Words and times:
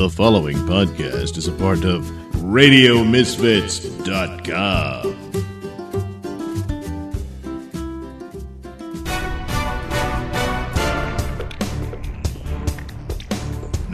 The 0.00 0.08
following 0.08 0.56
podcast 0.56 1.36
is 1.36 1.46
a 1.46 1.52
part 1.52 1.84
of 1.84 2.06
RadioMisfits.com. 2.40 5.16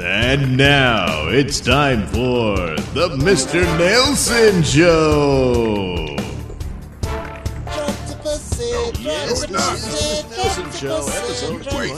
And 0.00 0.56
now 0.56 1.26
it's 1.26 1.58
time 1.58 2.06
for 2.06 2.54
the 2.94 3.08
Mr. 3.18 3.64
Nailsin 3.76 4.64
Show. 4.64 6.04
Yes, 9.00 9.46
this 9.46 9.48
is 9.50 10.24
Nailsin 10.24 10.80
Show, 10.80 10.98
episode 10.98 11.64
220. 11.64 11.92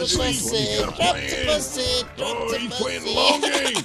Oh, 2.20 2.58
he's 2.58 2.74
playing 2.74 3.04
the 3.04 3.12
long 3.12 3.40
game. 3.42 3.84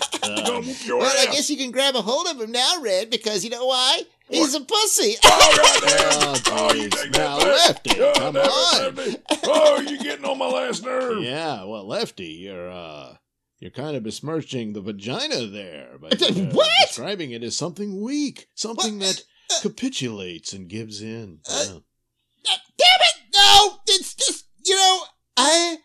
Your 0.86 0.98
Well, 1.00 1.14
I 1.20 1.32
guess 1.32 1.50
you 1.50 1.58
can 1.58 1.72
grab 1.72 1.96
a 1.96 2.02
hold 2.02 2.28
of 2.28 2.40
him 2.42 2.52
now, 2.52 2.82
Red, 2.82 3.10
because 3.10 3.44
you 3.44 3.50
know 3.50 3.66
why? 3.66 4.02
He's 4.30 4.56
a 4.56 4.62
pussy. 4.62 5.16
Oh, 5.24 5.80
goddamn. 5.82 6.42
Oh, 6.48 6.68
Oh, 6.70 6.74
you 6.74 6.90
now 7.12 7.38
lefty, 7.38 7.96
God 7.96 8.16
come 8.16 8.36
it, 8.38 8.40
on. 8.48 8.96
Lefty. 8.96 9.18
Oh, 9.46 9.82
you're 9.82 9.98
getting 10.00 10.26
on 10.26 10.38
my 10.38 10.48
last 10.48 10.84
nerve. 10.84 11.22
Yeah, 11.24 11.64
well, 11.66 11.86
Lefty, 11.88 12.26
you're 12.28 12.70
uh, 12.72 13.16
you're 13.60 13.72
kind 13.72 13.96
of 13.98 14.04
besmirching 14.04 14.74
the 14.74 14.82
vagina 14.82 15.46
there, 15.48 15.98
by 16.00 16.08
Uh, 16.10 16.12
uh, 16.30 16.34
what? 16.52 16.70
describing 16.88 17.32
it 17.32 17.44
as 17.44 17.56
something 17.58 18.02
weak, 18.02 18.48
something 18.56 19.00
What? 19.00 19.24
that 19.50 19.62
capitulates 19.62 20.54
and 20.54 20.68
gives 20.70 21.02
in. 21.02 21.40
Uh, 21.50 21.66
Yeah. 21.66 21.76
Uh, 21.76 22.58
Damn 22.78 23.02
it! 23.02 23.16
No! 23.36 23.80
It's 23.88 24.14
just, 24.16 24.46
you 24.66 24.76
know, 24.76 25.04
I 25.38 25.78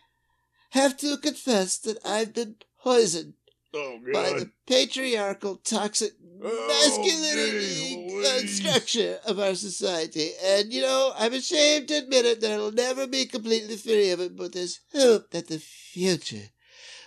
have 0.71 0.97
to 0.97 1.17
confess 1.17 1.77
that 1.79 1.97
I've 2.05 2.33
been 2.33 2.55
poisoned 2.81 3.33
Oh, 3.73 3.99
by 4.11 4.29
the 4.39 4.51
patriarchal, 4.67 5.57
toxic 5.57 6.13
Oh, 6.41 6.67
masculinity 6.69 8.07
geez 8.07 8.65
uh, 8.65 8.69
structure 8.71 9.19
of 9.25 9.39
our 9.39 9.55
society. 9.55 10.31
And, 10.43 10.71
you 10.71 10.81
know, 10.81 11.11
I'm 11.17 11.33
ashamed 11.33 11.89
to 11.89 11.95
admit 11.97 12.25
it 12.25 12.41
that 12.41 12.51
I'll 12.53 12.71
never 12.71 13.07
be 13.07 13.25
completely 13.25 13.75
free 13.75 14.11
of 14.11 14.21
it, 14.21 14.35
but 14.37 14.53
there's 14.53 14.79
hope 14.93 15.31
that 15.31 15.47
the 15.47 15.59
future 15.59 16.49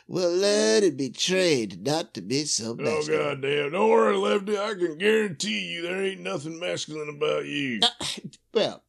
will 0.06 0.36
learn 0.36 0.84
and 0.84 0.96
be 0.98 1.08
trained 1.08 1.82
not 1.82 2.12
to 2.14 2.20
be 2.20 2.44
so 2.44 2.72
Oh, 2.72 2.74
masculine. 2.82 3.40
goddamn. 3.40 3.72
Don't 3.72 3.88
worry, 3.90 4.16
Lefty. 4.16 4.58
I 4.58 4.74
can 4.74 4.98
guarantee 4.98 5.72
you 5.72 5.82
there 5.82 6.02
ain't 6.04 6.20
nothing 6.20 6.60
masculine 6.60 7.08
about 7.08 7.46
you. 7.46 7.80
Uh, 7.82 8.04
well, 8.54 8.84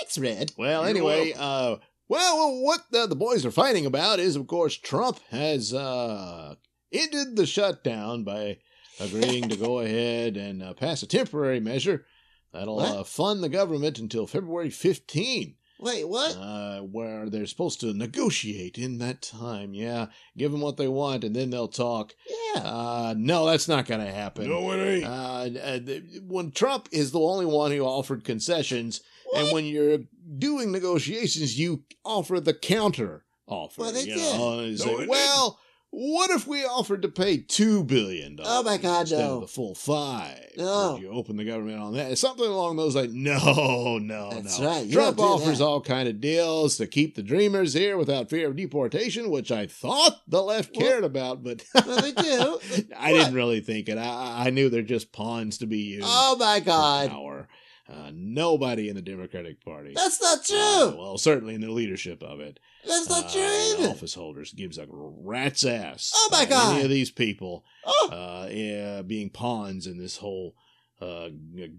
thanks, 0.00 0.18
Red. 0.18 0.52
Well, 0.58 0.80
You're 0.82 0.90
anyway, 0.90 1.32
uh, 1.36 1.76
well, 2.08 2.36
well, 2.36 2.62
what 2.62 2.80
uh, 2.92 3.06
the 3.06 3.14
boys 3.16 3.46
are 3.46 3.50
fighting 3.52 3.86
about 3.86 4.18
is, 4.18 4.34
of 4.34 4.46
course, 4.48 4.76
Trump 4.76 5.20
has 5.30 5.72
uh, 5.72 6.56
ended 6.94 7.36
the 7.36 7.46
shutdown 7.46 8.24
by 8.24 8.58
agreeing 9.00 9.48
to 9.50 9.56
go 9.56 9.78
ahead 9.80 10.36
and 10.36 10.62
uh, 10.62 10.72
pass 10.74 11.02
a 11.02 11.06
temporary 11.06 11.60
measure 11.60 12.06
that'll 12.52 12.80
uh, 12.80 13.04
fund 13.04 13.42
the 13.42 13.48
government 13.48 13.98
until 13.98 14.26
February 14.26 14.70
15. 14.70 15.56
Wait, 15.80 16.08
what? 16.08 16.36
uh, 16.36 16.80
where 16.80 17.28
they're 17.28 17.44
supposed 17.46 17.80
to 17.80 17.92
negotiate 17.92 18.78
in 18.78 18.98
that 18.98 19.20
time. 19.20 19.74
Yeah, 19.74 20.06
give 20.38 20.52
them 20.52 20.60
what 20.60 20.76
they 20.76 20.86
want, 20.88 21.24
and 21.24 21.34
then 21.34 21.50
they'll 21.50 21.66
talk. 21.68 22.14
yeah. 22.54 22.62
Uh, 22.62 23.14
no, 23.18 23.44
that's 23.46 23.66
not 23.68 23.84
going 23.86 24.00
to 24.00 24.10
happen. 24.10 24.48
No, 24.48 24.70
it 24.72 24.78
ain't. 24.78 25.04
Uh, 25.04 25.60
uh, 25.60 25.78
when 26.26 26.52
Trump 26.52 26.88
is 26.92 27.10
the 27.10 27.18
only 27.20 27.44
one 27.44 27.72
who 27.72 27.80
offered 27.80 28.24
concessions, 28.24 29.00
and 29.36 29.52
when 29.52 29.64
you're 29.64 29.98
doing 30.38 30.70
negotiations, 30.70 31.58
you 31.58 31.82
offer 32.04 32.38
the 32.38 32.54
counter 32.54 33.24
offer. 33.46 33.80
Well, 33.82 33.92
they 33.92 34.04
you 34.04 34.14
did. 34.14 34.38
know, 34.38 34.58
and 34.60 34.78
you 34.78 34.78
No, 34.78 34.84
say, 34.84 34.96
they 34.98 35.06
well, 35.06 35.58
what 35.96 36.30
if 36.30 36.46
we 36.46 36.64
offered 36.64 37.02
to 37.02 37.08
pay 37.08 37.38
two 37.38 37.84
billion 37.84 38.36
dollars? 38.36 38.50
Oh, 38.52 38.62
my 38.64 38.76
God, 38.78 39.02
instead 39.02 39.18
no. 39.20 39.34
of 39.36 39.40
the 39.42 39.46
full 39.48 39.74
five. 39.74 40.38
No. 40.56 40.92
Would 40.94 41.02
you 41.02 41.10
open 41.10 41.36
the 41.36 41.44
government 41.44 41.78
on 41.80 41.94
that? 41.94 42.18
Something 42.18 42.46
along 42.46 42.76
those 42.76 42.96
lines. 42.96 43.14
No, 43.14 43.98
no, 43.98 44.30
That's 44.32 44.58
no. 44.58 44.66
right. 44.66 44.84
You 44.86 44.92
Trump 44.92 45.18
offers 45.20 45.58
that. 45.58 45.64
all 45.64 45.80
kind 45.80 46.08
of 46.08 46.20
deals 46.20 46.76
to 46.78 46.86
keep 46.86 47.14
the 47.14 47.22
dreamers 47.22 47.74
here 47.74 47.96
without 47.96 48.28
fear 48.30 48.48
of 48.48 48.56
deportation, 48.56 49.30
which 49.30 49.50
I 49.52 49.66
thought 49.66 50.20
the 50.28 50.42
left 50.42 50.74
Well- 50.76 50.86
cared 50.88 51.04
about, 51.04 51.42
but 51.44 51.64
Well, 51.74 52.00
they 52.00 52.12
do. 52.12 52.58
I 52.98 53.12
What? 53.12 53.18
didn't 53.18 53.34
really 53.34 53.60
think 53.60 53.88
it. 53.88 53.98
I, 53.98 54.46
I 54.46 54.50
knew 54.50 54.68
they're 54.68 54.82
just 54.82 55.12
pawns 55.12 55.58
to 55.58 55.66
be 55.66 55.78
used. 55.78 56.06
Oh 56.08 56.36
my 56.38 56.60
God. 56.60 57.10
Power. 57.10 57.48
Uh, 57.86 58.10
nobody 58.14 58.88
in 58.88 58.96
the 58.96 59.02
Democratic 59.02 59.62
Party. 59.62 59.92
That's 59.94 60.20
not 60.22 60.38
uh, 60.38 60.90
true. 60.90 60.98
well, 60.98 61.18
certainly 61.18 61.54
in 61.54 61.60
the 61.60 61.70
leadership 61.70 62.22
of 62.22 62.40
it. 62.40 62.58
That's 62.86 63.08
not 63.10 63.30
true 63.30 63.42
uh, 63.42 63.74
either. 63.78 63.88
Office 63.90 64.14
holders 64.14 64.52
gives 64.54 64.78
a 64.78 64.86
rat's 64.88 65.66
ass. 65.66 66.10
Oh, 66.14 66.28
my 66.32 66.46
God. 66.46 66.76
Any 66.76 66.84
of 66.84 66.90
these 66.90 67.10
people 67.10 67.64
Oh, 67.86 68.08
uh, 68.10 68.48
yeah, 68.50 69.02
being 69.02 69.28
pawns 69.28 69.86
in 69.86 69.98
this 69.98 70.16
whole 70.16 70.54
uh, 71.02 71.28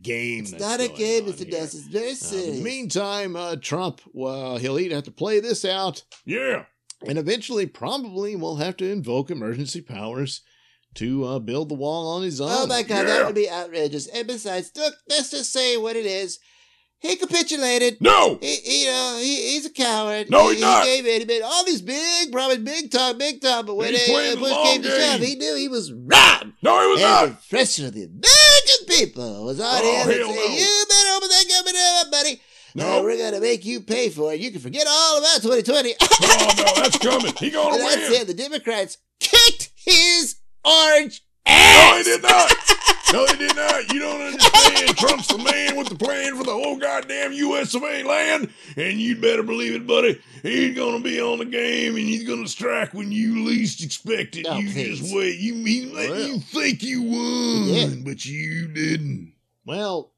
game. 0.04 0.42
it's 0.44 0.52
not 0.52 0.80
a 0.80 0.90
game, 0.90 1.24
Mr. 1.26 1.50
Dust. 1.50 1.74
It's 1.74 1.88
very 1.88 2.06
Uh, 2.06 2.10
in 2.10 2.16
serious. 2.16 2.58
the 2.58 2.64
meantime, 2.64 3.36
uh, 3.36 3.56
Trump, 3.56 4.02
well, 4.14 4.58
he'll 4.58 4.78
either 4.78 4.94
have 4.96 5.06
to 5.06 5.12
play 5.12 5.40
this 5.40 5.66
out 5.66 6.04
Yeah. 6.24 6.66
and 7.08 7.18
eventually 7.18 7.66
probably 7.66 8.36
will 8.36 8.58
have 8.58 8.78
to 8.78 8.86
invoke 8.92 9.32
emergency 9.32 9.82
powers 9.82 10.42
to 10.96 11.26
uh, 11.26 11.40
build 11.40 11.70
the 11.70 11.76
wall 11.76 12.16
on 12.16 12.24
his 12.24 12.40
own. 12.42 12.50
oh 12.52 12.68
my 12.68 12.82
God, 12.84 13.00
Yeah. 13.00 13.04
that 13.06 13.26
would 13.26 13.36
be 13.36 13.50
outrageous. 13.50 14.08
And 14.08 14.28
besides, 14.28 14.72
look, 14.76 14.94
let's 15.10 15.32
just 15.32 15.52
say 15.54 15.78
what 15.78 15.96
it 15.96 16.06
is. 16.06 16.40
He 17.00 17.18
capitulated. 17.18 17.98
No. 18.02 18.40
He, 18.42 18.56
he, 18.56 18.82
you 18.86 18.88
know, 18.88 19.18
he, 19.22 19.52
he's 19.52 19.66
a 19.66 19.70
coward. 19.70 20.30
No, 20.32 20.48
he, 20.48 20.54
he's 20.56 20.62
not. 20.62 20.86
He 20.86 20.96
gave 21.02 21.06
in. 21.06 21.20
He 21.22 21.26
made 21.28 21.44
all 21.44 21.64
these 21.66 21.82
big, 21.82 22.32
promise, 22.32 22.58
big 22.58 22.90
talk, 22.90 23.20
big 23.20 23.42
talk. 23.42 23.68
But 23.68 23.76
when 23.76 23.92
He's 23.94 24.08
it, 24.08 24.12
playing 24.12 24.36
the 24.36 24.42
push 24.42 24.54
came 24.64 24.82
to 24.82 24.90
shove, 24.90 25.20
he 25.22 25.36
knew 25.36 25.56
he 25.56 25.68
was 25.68 25.94
robbed. 25.94 26.54
No, 26.64 26.80
he 26.82 26.88
was 26.88 27.02
And 27.02 27.28
the 27.28 27.32
not. 27.34 27.50
pressure 27.50 27.88
of 27.88 27.94
the 27.94 28.04
American 28.06 28.88
people 28.88 29.46
was 29.46 29.60
on 29.60 29.68
Oh, 29.68 30.04
him 30.04 30.10
and 30.10 30.12
say, 30.12 30.20
no. 30.20 30.56
You 30.56 30.86
better 30.90 31.10
open 31.18 31.30
that 31.30 31.46
government 31.50 31.78
up, 32.00 32.12
buddy. 32.12 32.42
No. 32.74 33.00
Uh, 33.00 33.04
we're 33.04 33.18
going 33.18 33.34
to 33.34 33.42
make 33.42 33.66
you 33.66 33.82
pay 33.82 34.10
for 34.10 34.34
it. 34.34 34.40
You 34.40 34.50
can 34.52 34.62
forget 34.62 34.88
all 34.90 35.20
about 35.20 35.42
2020. 35.44 35.94
Oh, 36.02 36.54
no, 36.58 36.82
that's 36.82 36.98
coming. 36.98 37.34
He 37.38 37.50
gonna 37.52 37.76
And 37.76 37.82
that's 37.84 38.10
it. 38.22 38.28
The 38.28 38.34
Democrats 38.34 38.98
kicked 39.20 39.70
his 39.76 40.38
orange 40.66 41.22
No, 41.48 41.52
ass. 41.54 42.06
they 42.06 42.12
did 42.12 42.24
not. 42.24 42.52
No, 43.14 43.26
they 43.28 43.38
did 43.38 43.56
not. 43.56 43.94
You 43.94 44.00
don't 44.00 44.22
understand. 44.22 44.98
Trump's 44.98 45.28
the 45.28 45.38
man 45.38 45.76
with 45.76 45.90
the 45.90 45.96
plan 45.96 46.36
for 46.36 46.44
the 46.44 46.52
whole 46.52 46.78
goddamn 46.78 47.34
U.S. 47.34 47.76
of 47.76 47.84
A. 47.84 48.04
land, 48.04 48.50
and 48.76 49.00
you'd 49.00 49.22
better 49.22 49.44
believe 49.44 49.76
it, 49.76 49.86
buddy. 49.88 50.20
He's 50.42 50.76
gonna 50.76 51.00
be 51.02 51.22
on 51.22 51.38
the 51.40 51.46
game, 51.46 51.96
and 51.96 52.06
he's 52.06 52.28
gonna 52.28 52.48
strike 52.48 52.94
when 52.94 53.12
you 53.12 53.46
least 53.46 53.84
expect 53.84 54.36
it. 54.38 54.48
Oh, 54.50 54.58
you 54.58 54.70
please. 54.72 55.00
just 55.00 55.16
wait. 55.16 55.38
You 55.40 55.54
he 55.64 55.86
let 55.86 56.10
Well. 56.10 56.28
you 56.28 56.40
think 56.40 56.82
you 56.84 57.04
won, 57.04 57.64
Yeah. 57.68 57.88
but 58.04 58.26
you 58.26 58.68
didn't. 58.68 59.34
Well, 59.66 60.12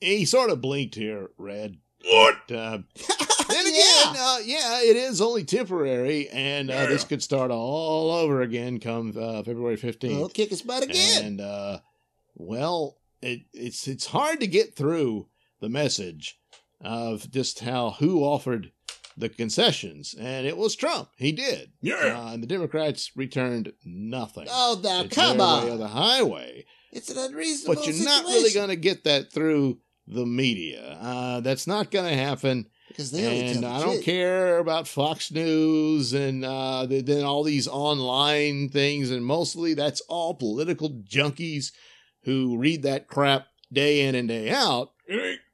he 0.00 0.24
sort 0.24 0.50
of 0.50 0.60
blinked 0.60 0.94
here, 0.94 1.30
Red. 1.38 1.78
What? 2.08 2.34
Uh, 2.50 2.78
then 3.48 3.66
again, 3.66 3.74
Yeah. 3.74 4.14
uh, 4.16 4.38
yeah, 4.44 4.80
it 4.82 4.96
is 4.96 5.20
only 5.20 5.44
temporary, 5.44 6.28
and 6.30 6.70
uh, 6.70 6.74
Yeah. 6.74 6.86
this 6.86 7.04
could 7.04 7.22
start 7.22 7.50
all 7.50 8.10
over 8.12 8.42
again 8.42 8.78
come 8.80 9.14
uh, 9.18 9.42
February 9.42 9.76
15th. 9.76 10.18
Well, 10.18 10.28
kick 10.28 10.50
his 10.50 10.62
butt 10.62 10.84
again. 10.84 11.24
And 11.24 11.40
uh, 11.40 11.78
well, 12.34 12.98
it, 13.22 13.40
it's 13.52 13.88
it's 13.88 14.06
hard 14.06 14.40
to 14.40 14.46
get 14.46 14.74
through 14.76 15.28
the 15.60 15.68
message 15.68 16.38
of 16.82 17.30
just 17.30 17.60
how 17.60 17.90
who 17.98 18.22
offered 18.22 18.70
the 19.16 19.28
concessions, 19.30 20.14
and 20.20 20.46
it 20.46 20.56
was 20.58 20.76
Trump. 20.76 21.08
He 21.16 21.32
did. 21.32 21.72
Yeah. 21.80 21.94
Uh, 22.26 22.34
and 22.34 22.42
the 22.42 22.46
Democrats 22.46 23.12
returned 23.16 23.72
nothing. 23.84 24.46
oh, 24.50 24.78
now 24.84 25.00
it's 25.04 25.14
come 25.14 25.38
their 25.38 25.46
way 25.64 25.70
on. 25.70 25.78
the 25.78 25.88
highway, 25.88 26.66
It's 26.92 27.10
an 27.10 27.16
unreasonable 27.16 27.76
but 27.82 27.86
you're 27.86 28.04
not 28.04 28.24
really 28.24 28.52
going 28.52 28.68
to 28.68 28.76
get 28.76 29.04
that 29.04 29.32
through 29.32 29.78
the 30.06 30.26
media. 30.26 30.98
Uh, 31.00 31.40
that's 31.40 31.66
not 31.66 31.90
going 31.90 32.08
to 32.08 32.16
happen. 32.16 32.66
Because 32.88 33.10
they 33.10 33.50
And 33.50 33.64
I 33.64 33.80
don't 33.80 34.02
care 34.02 34.58
about 34.58 34.86
Fox 34.88 35.30
News 35.30 36.12
and 36.12 36.44
uh, 36.44 36.86
th- 36.86 37.04
then 37.04 37.24
all 37.24 37.42
these 37.42 37.66
online 37.68 38.68
things, 38.68 39.10
and 39.10 39.24
mostly 39.24 39.74
that's 39.74 40.00
all 40.02 40.34
political 40.34 40.90
junkies 40.90 41.72
who 42.22 42.56
read 42.56 42.84
that 42.84 43.08
crap 43.08 43.46
day 43.72 44.06
in 44.06 44.14
and 44.14 44.28
day 44.28 44.50
out. 44.50 44.92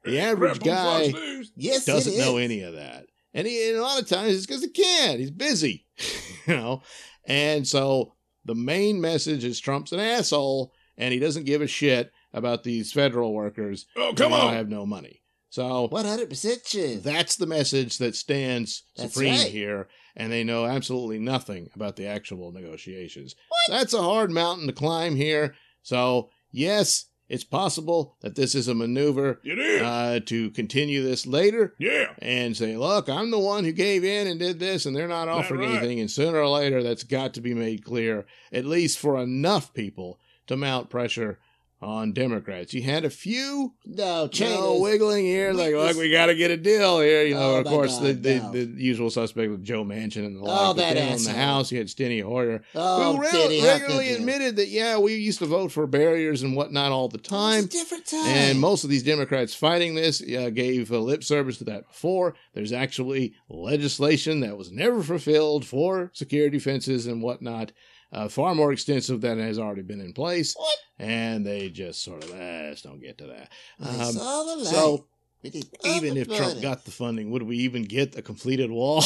The 0.05 0.19
average 0.19 0.61
crap 0.61 0.77
on 0.77 1.11
Fox 1.11 1.13
guy- 1.13 1.43
Yes, 1.55 1.85
Doesn't 1.85 2.17
know 2.17 2.37
any 2.37 2.61
of 2.61 2.75
that, 2.75 3.07
and, 3.33 3.45
he, 3.47 3.69
and 3.69 3.77
a 3.77 3.81
lot 3.81 4.01
of 4.01 4.07
times 4.07 4.35
it's 4.35 4.45
because 4.45 4.61
he 4.61 4.69
can't. 4.69 5.19
He's 5.19 5.31
busy, 5.31 5.85
you 6.47 6.55
know. 6.55 6.81
And 7.25 7.67
so 7.67 8.13
the 8.45 8.55
main 8.55 9.01
message 9.01 9.43
is 9.43 9.59
Trump's 9.59 9.91
an 9.91 9.99
asshole, 9.99 10.71
and 10.97 11.13
he 11.13 11.19
doesn't 11.19 11.45
give 11.45 11.61
a 11.61 11.67
shit 11.67 12.11
about 12.33 12.63
these 12.63 12.91
federal 12.91 13.33
workers 13.33 13.85
Oh, 13.95 14.09
who 14.09 14.13
come 14.15 14.31
now 14.31 14.47
on. 14.47 14.53
have 14.53 14.69
no 14.69 14.85
money. 14.85 15.21
So 15.49 15.87
100% 15.89 16.69
true. 16.69 16.95
that's 16.97 17.35
the 17.35 17.45
message 17.45 17.99
that 17.99 18.15
stands 18.15 18.83
That's 18.97 19.13
supreme 19.13 19.33
right. 19.35 19.47
here, 19.47 19.87
and 20.15 20.31
they 20.31 20.43
know 20.43 20.65
absolutely 20.65 21.19
nothing 21.19 21.69
about 21.75 21.95
the 21.95 22.07
actual 22.07 22.51
negotiations. 22.51 23.35
What? 23.49 23.77
That's 23.77 23.93
a 23.93 24.01
hard 24.01 24.31
mountain 24.31 24.65
to 24.67 24.73
climb 24.73 25.15
here. 25.15 25.53
So, 25.83 26.29
yes, 26.51 27.05
it's 27.29 27.43
possible 27.43 28.17
that 28.21 28.33
this 28.35 28.55
is 28.55 28.67
a 28.67 28.73
maneuver 28.73 29.39
It 29.43 29.59
is. 29.59 29.81
uh, 29.83 30.19
to 30.25 30.49
continue 30.51 31.03
this 31.03 31.27
later 31.27 31.75
yeah. 31.77 32.13
and 32.19 32.57
say, 32.57 32.75
look, 32.75 33.07
I'm 33.07 33.29
the 33.29 33.37
one 33.39 33.63
who 33.63 33.71
gave 33.73 34.03
in 34.03 34.25
and 34.27 34.39
did 34.39 34.59
this, 34.59 34.87
and 34.87 34.95
they're 34.95 35.07
not 35.07 35.27
offering 35.29 35.61
right. 35.61 35.77
anything. 35.77 35.99
And 35.99 36.09
sooner 36.09 36.39
or 36.39 36.49
later, 36.49 36.81
that's 36.81 37.03
got 37.03 37.35
to 37.35 37.41
be 37.41 37.53
made 37.53 37.85
clear, 37.85 38.25
at 38.51 38.65
least 38.65 38.97
for 38.97 39.17
enough 39.21 39.71
people 39.73 40.19
to 40.47 40.57
mount 40.57 40.89
pressure 40.89 41.39
on 41.83 42.13
Democrats. 42.13 42.73
You 42.73 42.81
had 42.81 43.03
a 43.05 43.09
few 43.09 43.73
No, 43.85 44.29
know, 44.39 44.79
wiggling 44.79 45.25
here, 45.25 45.51
like, 45.53 45.73
look, 45.73 45.97
we 45.97 46.09
got 46.09 46.27
to 46.27 46.35
get 46.35 46.49
a 46.51 46.57
deal 46.57 46.99
here. 47.01 47.23
You 47.23 47.35
know, 47.35 47.55
Oh, 47.55 47.59
of 47.59 47.65
course, 47.65 47.97
the, 47.97 48.13
God, 48.13 48.23
the, 48.23 48.35
no. 48.39 48.51
the 48.51 48.81
usual 48.81 49.09
suspect 49.09 49.51
with 49.51 49.63
Joe 49.63 49.83
Manchin 49.83 50.25
and 50.25 50.37
the 50.37 50.43
like. 50.43 50.59
Oh, 50.61 50.73
that 50.73 50.95
in 50.97 51.21
the. 51.23 51.33
House, 51.33 51.71
you 51.71 51.77
had 51.77 51.87
Steny 51.87 52.23
Hoyer, 52.23 52.61
Oh, 52.75 53.15
who 53.15 53.21
re- 53.21 53.61
regularly 53.63 54.11
admitted 54.13 54.55
that, 54.55 54.67
yeah, 54.69 54.97
we 54.97 55.15
used 55.15 55.39
to 55.39 55.45
vote 55.45 55.71
for 55.71 55.85
barriers 55.87 56.41
and 56.43 56.55
whatnot 56.55 56.91
all 56.91 57.09
the 57.09 57.17
time. 57.17 57.65
different 57.65 58.05
time. 58.05 58.25
And 58.27 58.59
most 58.59 58.83
of 58.83 58.89
these 58.89 59.03
Democrats 59.03 59.53
fighting 59.53 59.95
this 59.95 60.21
uh, 60.21 60.49
gave 60.51 60.91
uh, 60.91 60.99
lip 60.99 61.23
service 61.23 61.57
to 61.57 61.63
that 61.65 61.87
before. 61.87 62.35
There's 62.53 62.71
actually 62.71 63.33
legislation 63.49 64.39
that 64.41 64.57
was 64.57 64.71
never 64.71 65.01
fulfilled 65.03 65.65
for 65.65 66.11
security 66.13 66.59
fences 66.59 67.07
and 67.07 67.21
whatnot, 67.21 67.71
uh, 68.13 68.27
far 68.29 68.55
more 68.55 68.71
extensive 68.71 69.19
than 69.21 69.39
has 69.39 69.59
already 69.59 69.81
been 69.81 69.99
in 69.99 70.13
place. 70.13 70.53
What? 70.55 70.75
And 70.99 71.45
they 71.45 71.69
just 71.69 72.03
sort 72.03 72.23
of, 72.23 72.29
let's 72.31 72.81
don't 72.83 73.01
get 73.01 73.17
to 73.17 73.27
that. 73.27 73.51
Um, 73.81 74.13
saw 74.13 74.43
the 74.43 74.55
light. 74.57 74.67
so 74.67 75.07
We 75.41 75.49
did 75.49 75.67
all 75.83 75.91
even 75.95 76.15
if 76.15 76.27
Trump 76.29 76.61
got 76.61 76.85
the 76.85 76.91
funding, 76.91 77.31
would 77.31 77.43
we 77.43 77.57
even 77.57 77.83
get 77.83 78.17
a 78.17 78.21
completed 78.21 78.71
wall? 78.71 79.03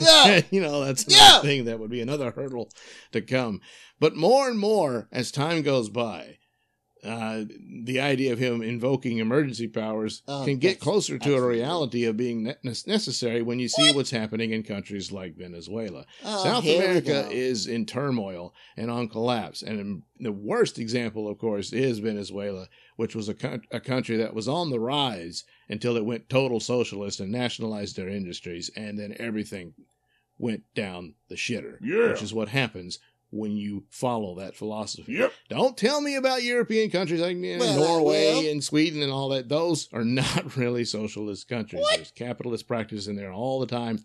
Yeah. 0.00 0.42
you 0.50 0.60
know, 0.60 0.84
that's 0.84 1.06
Yeah. 1.08 1.40
thing 1.40 1.64
that 1.66 1.78
would 1.78 1.90
be 1.90 2.00
another 2.02 2.30
hurdle 2.32 2.70
to 3.12 3.20
come. 3.22 3.60
But 3.98 4.16
more 4.16 4.48
and 4.48 4.58
more 4.58 5.08
as 5.12 5.30
time 5.30 5.62
goes 5.62 5.88
by, 5.88 6.38
uh, 7.04 7.44
the 7.84 7.98
idea 8.00 8.32
of 8.32 8.38
him 8.38 8.62
invoking 8.62 9.18
emergency 9.18 9.66
powers 9.68 10.22
Oh, 10.28 10.44
can 10.44 10.58
get 10.58 10.80
closer 10.80 11.18
to 11.18 11.34
a 11.34 11.46
reality 11.46 12.04
of 12.04 12.16
being 12.16 12.42
ne- 12.44 12.56
necessary 12.86 13.42
when 13.42 13.58
you 13.58 13.68
see 13.68 13.92
what's 13.92 14.10
happening 14.10 14.50
in 14.52 14.62
countries 14.62 15.10
like 15.10 15.36
Venezuela. 15.36 16.04
Oh, 16.24 16.42
South 16.44 16.64
America 16.64 17.28
is 17.30 17.66
in 17.66 17.86
turmoil 17.86 18.52
and 18.76 18.90
on 18.90 19.08
collapse. 19.08 19.62
And 19.62 20.02
the 20.18 20.32
worst 20.32 20.78
example, 20.78 21.28
of 21.28 21.38
course, 21.38 21.72
is 21.72 22.00
Venezuela, 22.00 22.68
which 22.96 23.14
was 23.14 23.28
a, 23.28 23.34
coun- 23.34 23.62
a 23.70 23.80
country 23.80 24.16
that 24.18 24.34
was 24.34 24.46
on 24.48 24.70
the 24.70 24.80
rise 24.80 25.44
until 25.68 25.96
it 25.96 26.04
went 26.04 26.28
total 26.28 26.60
socialist 26.60 27.20
and 27.20 27.32
nationalized 27.32 27.96
their 27.96 28.08
industries. 28.08 28.70
And 28.76 28.98
then 28.98 29.14
everything 29.18 29.72
went 30.38 30.62
down 30.74 31.14
the 31.28 31.34
shitter, 31.36 31.76
Yeah. 31.82 32.08
which 32.12 32.22
is 32.22 32.32
what 32.34 32.48
happens 32.48 32.98
when 33.30 33.56
you 33.56 33.84
follow 33.90 34.36
that 34.40 34.56
philosophy. 34.56 35.12
Yep. 35.14 35.32
Don't 35.48 35.76
tell 35.76 36.00
me 36.00 36.16
about 36.16 36.42
European 36.42 36.90
countries 36.90 37.20
like 37.20 37.36
you 37.36 37.58
know, 37.58 37.64
Well, 37.64 37.78
Norway 37.78 38.50
and 38.50 38.62
Sweden 38.62 39.02
and 39.02 39.12
all 39.12 39.28
that. 39.30 39.48
Those 39.48 39.88
are 39.92 40.04
not 40.04 40.56
really 40.56 40.84
socialist 40.84 41.48
countries. 41.48 41.82
What? 41.82 41.96
There's 41.96 42.10
capitalist 42.10 42.66
practice 42.66 43.06
in 43.06 43.16
there 43.16 43.32
all 43.32 43.60
the 43.60 43.66
time. 43.66 44.04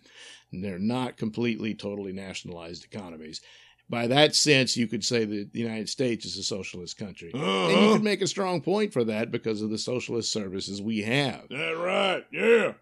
And 0.52 0.64
they're 0.64 0.80
not 0.80 1.18
completely, 1.18 1.74
totally 1.74 2.14
nationalized 2.14 2.86
economies. 2.86 3.42
By 3.90 4.08
that 4.08 4.34
sense, 4.36 4.76
you 4.78 4.88
could 4.88 5.04
say 5.04 5.26
that 5.26 5.54
the 5.54 5.60
United 5.60 5.90
States 5.90 6.26
is 6.26 6.38
a 6.38 6.44
socialist 6.44 6.98
country. 6.98 7.32
And 7.34 7.42
you 7.42 7.48
Uh-huh. 7.48 7.94
could 7.94 8.04
make 8.04 8.22
a 8.22 8.28
strong 8.28 8.62
point 8.62 8.94
for 8.94 9.04
that 9.04 9.32
because 9.32 9.62
of 9.62 9.70
the 9.70 9.78
socialist 9.78 10.32
services 10.32 10.82
we 10.82 11.02
have. 11.04 11.50
That 11.50 11.78
right. 11.78 12.24
Yeah. 12.32 12.74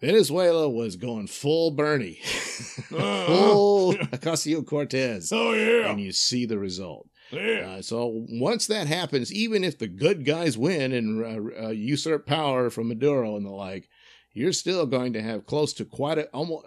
Venezuela 0.00 0.68
was 0.68 0.96
going 0.96 1.26
full 1.26 1.70
Bernie, 1.70 2.20
Uh-huh. 2.92 3.26
full 3.26 3.94
Ocasio 3.94 4.66
Cortez. 4.66 5.30
Oh 5.32 5.52
yeah. 5.52 5.90
And 5.90 6.00
you 6.00 6.12
see 6.12 6.46
the 6.46 6.58
result. 6.58 7.08
Yeah. 7.30 7.76
Uh, 7.78 7.82
so 7.82 8.24
once 8.28 8.66
that 8.66 8.86
happens, 8.86 9.32
even 9.32 9.62
if 9.62 9.78
the 9.78 9.86
good 9.86 10.24
guys 10.24 10.58
win 10.58 10.92
and 10.92 11.24
uh, 11.60 11.66
uh, 11.66 11.68
usurp 11.70 12.26
power 12.26 12.70
from 12.70 12.88
Maduro 12.88 13.36
and 13.36 13.46
the 13.46 13.50
like, 13.50 13.88
you're 14.32 14.52
still 14.52 14.86
going 14.86 15.12
to 15.12 15.22
have 15.22 15.46
close 15.46 15.72
to 15.74 15.84
quite 15.84 16.18
a 16.18 16.26
almost 16.28 16.66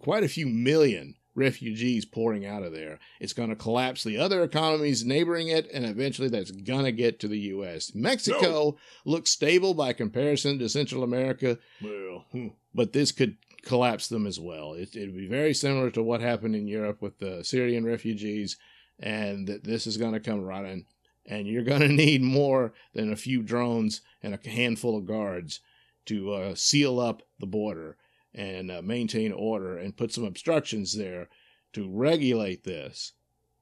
quite 0.00 0.24
a 0.24 0.28
few 0.28 0.46
million 0.46 1.14
refugees 1.34 2.04
pouring 2.04 2.44
out 2.46 2.62
of 2.62 2.72
there. 2.72 2.98
It's 3.20 3.32
going 3.32 3.48
to 3.48 3.56
collapse 3.56 4.04
the 4.04 4.18
other 4.18 4.42
economies 4.42 5.04
neighboring 5.04 5.48
it, 5.48 5.68
and 5.72 5.84
eventually 5.84 6.28
that's 6.28 6.50
going 6.50 6.84
to 6.84 6.92
get 6.92 7.20
to 7.20 7.28
the 7.28 7.38
U.S. 7.38 7.94
Mexico 7.94 8.76
looks 9.04 9.30
stable 9.30 9.74
by 9.74 9.92
comparison 9.92 10.58
to 10.58 10.68
Central 10.68 11.02
America, 11.02 11.58
Well. 11.82 12.26
hmm. 12.32 12.48
but 12.74 12.92
this 12.92 13.12
could 13.12 13.36
collapse 13.64 14.08
them 14.08 14.26
as 14.26 14.38
well. 14.38 14.74
It, 14.74 14.94
it'd 14.94 15.16
be 15.16 15.28
very 15.28 15.54
similar 15.54 15.90
to 15.90 16.02
what 16.02 16.20
happened 16.20 16.54
in 16.56 16.66
Europe 16.66 17.00
with 17.00 17.18
the 17.18 17.44
Syrian 17.44 17.84
refugees, 17.84 18.56
and 18.98 19.46
that 19.48 19.64
this 19.64 19.86
is 19.86 19.96
going 19.96 20.12
to 20.12 20.20
come 20.20 20.42
running. 20.42 20.86
And 21.26 21.46
you're 21.46 21.64
going 21.64 21.80
to 21.88 21.88
need 21.88 22.22
more 22.22 22.74
than 22.94 23.12
a 23.12 23.16
few 23.16 23.42
drones 23.42 24.00
and 24.22 24.34
a 24.34 24.48
handful 24.48 24.98
of 24.98 25.06
guards 25.06 25.60
to 26.06 26.32
uh, 26.32 26.54
seal 26.56 26.98
up 26.98 27.22
the 27.38 27.46
border 27.46 27.96
and 28.34 28.70
uh, 28.70 28.82
maintain 28.82 29.32
order 29.32 29.76
and 29.78 29.96
put 29.96 30.12
some 30.12 30.24
obstructions 30.24 30.96
there 30.96 31.28
to 31.74 31.90
regulate 31.90 32.64
this. 32.64 33.12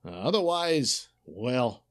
Uh, 0.04 0.10
otherwise, 0.10 1.08
well, 1.24 1.84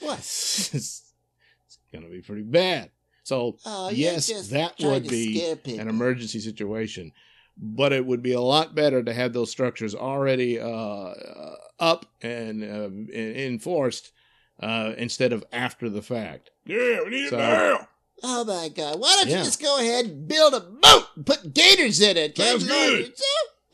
What? 0.00 0.18
it's, 0.18 0.74
it's 0.74 1.78
going 1.92 2.04
to 2.04 2.10
be 2.10 2.22
pretty 2.22 2.42
bad. 2.42 2.90
So, 3.24 3.56
Oh, 3.66 3.90
yes, 3.90 4.28
that 4.50 4.74
would 4.80 5.08
be 5.08 5.56
an 5.66 5.88
emergency 5.88 6.38
situation. 6.40 7.12
But 7.58 7.92
it 7.94 8.04
would 8.04 8.22
be 8.22 8.32
a 8.34 8.40
lot 8.40 8.74
better 8.74 9.02
to 9.02 9.14
have 9.14 9.32
those 9.32 9.50
structures 9.50 9.94
already 9.94 10.60
uh, 10.60 10.68
uh, 10.68 11.54
up 11.80 12.04
and 12.20 12.62
uh, 12.62 12.90
enforced 13.14 14.12
uh, 14.60 14.92
instead 14.98 15.32
of 15.32 15.42
after 15.52 15.88
the 15.88 16.02
fact. 16.02 16.50
Yeah. 16.66 17.00
We 17.04 17.10
need 17.10 17.30
So- 17.30 17.38
it 17.38 17.40
now. 17.40 17.88
Oh 18.22 18.44
my 18.44 18.68
God! 18.68 18.98
Why 18.98 19.14
don't 19.18 19.28
Yeah. 19.28 19.38
you 19.38 19.44
just 19.44 19.60
go 19.62 19.78
ahead 19.78 20.06
and 20.06 20.26
build 20.28 20.54
a 20.54 20.60
boat 20.60 21.06
and 21.16 21.26
put 21.26 21.52
gators 21.54 22.00
in 22.00 22.16
it? 22.16 22.36
Sounds 22.36 22.64
Good 22.66 22.92
Lord, 23.02 23.12
so 23.16 23.24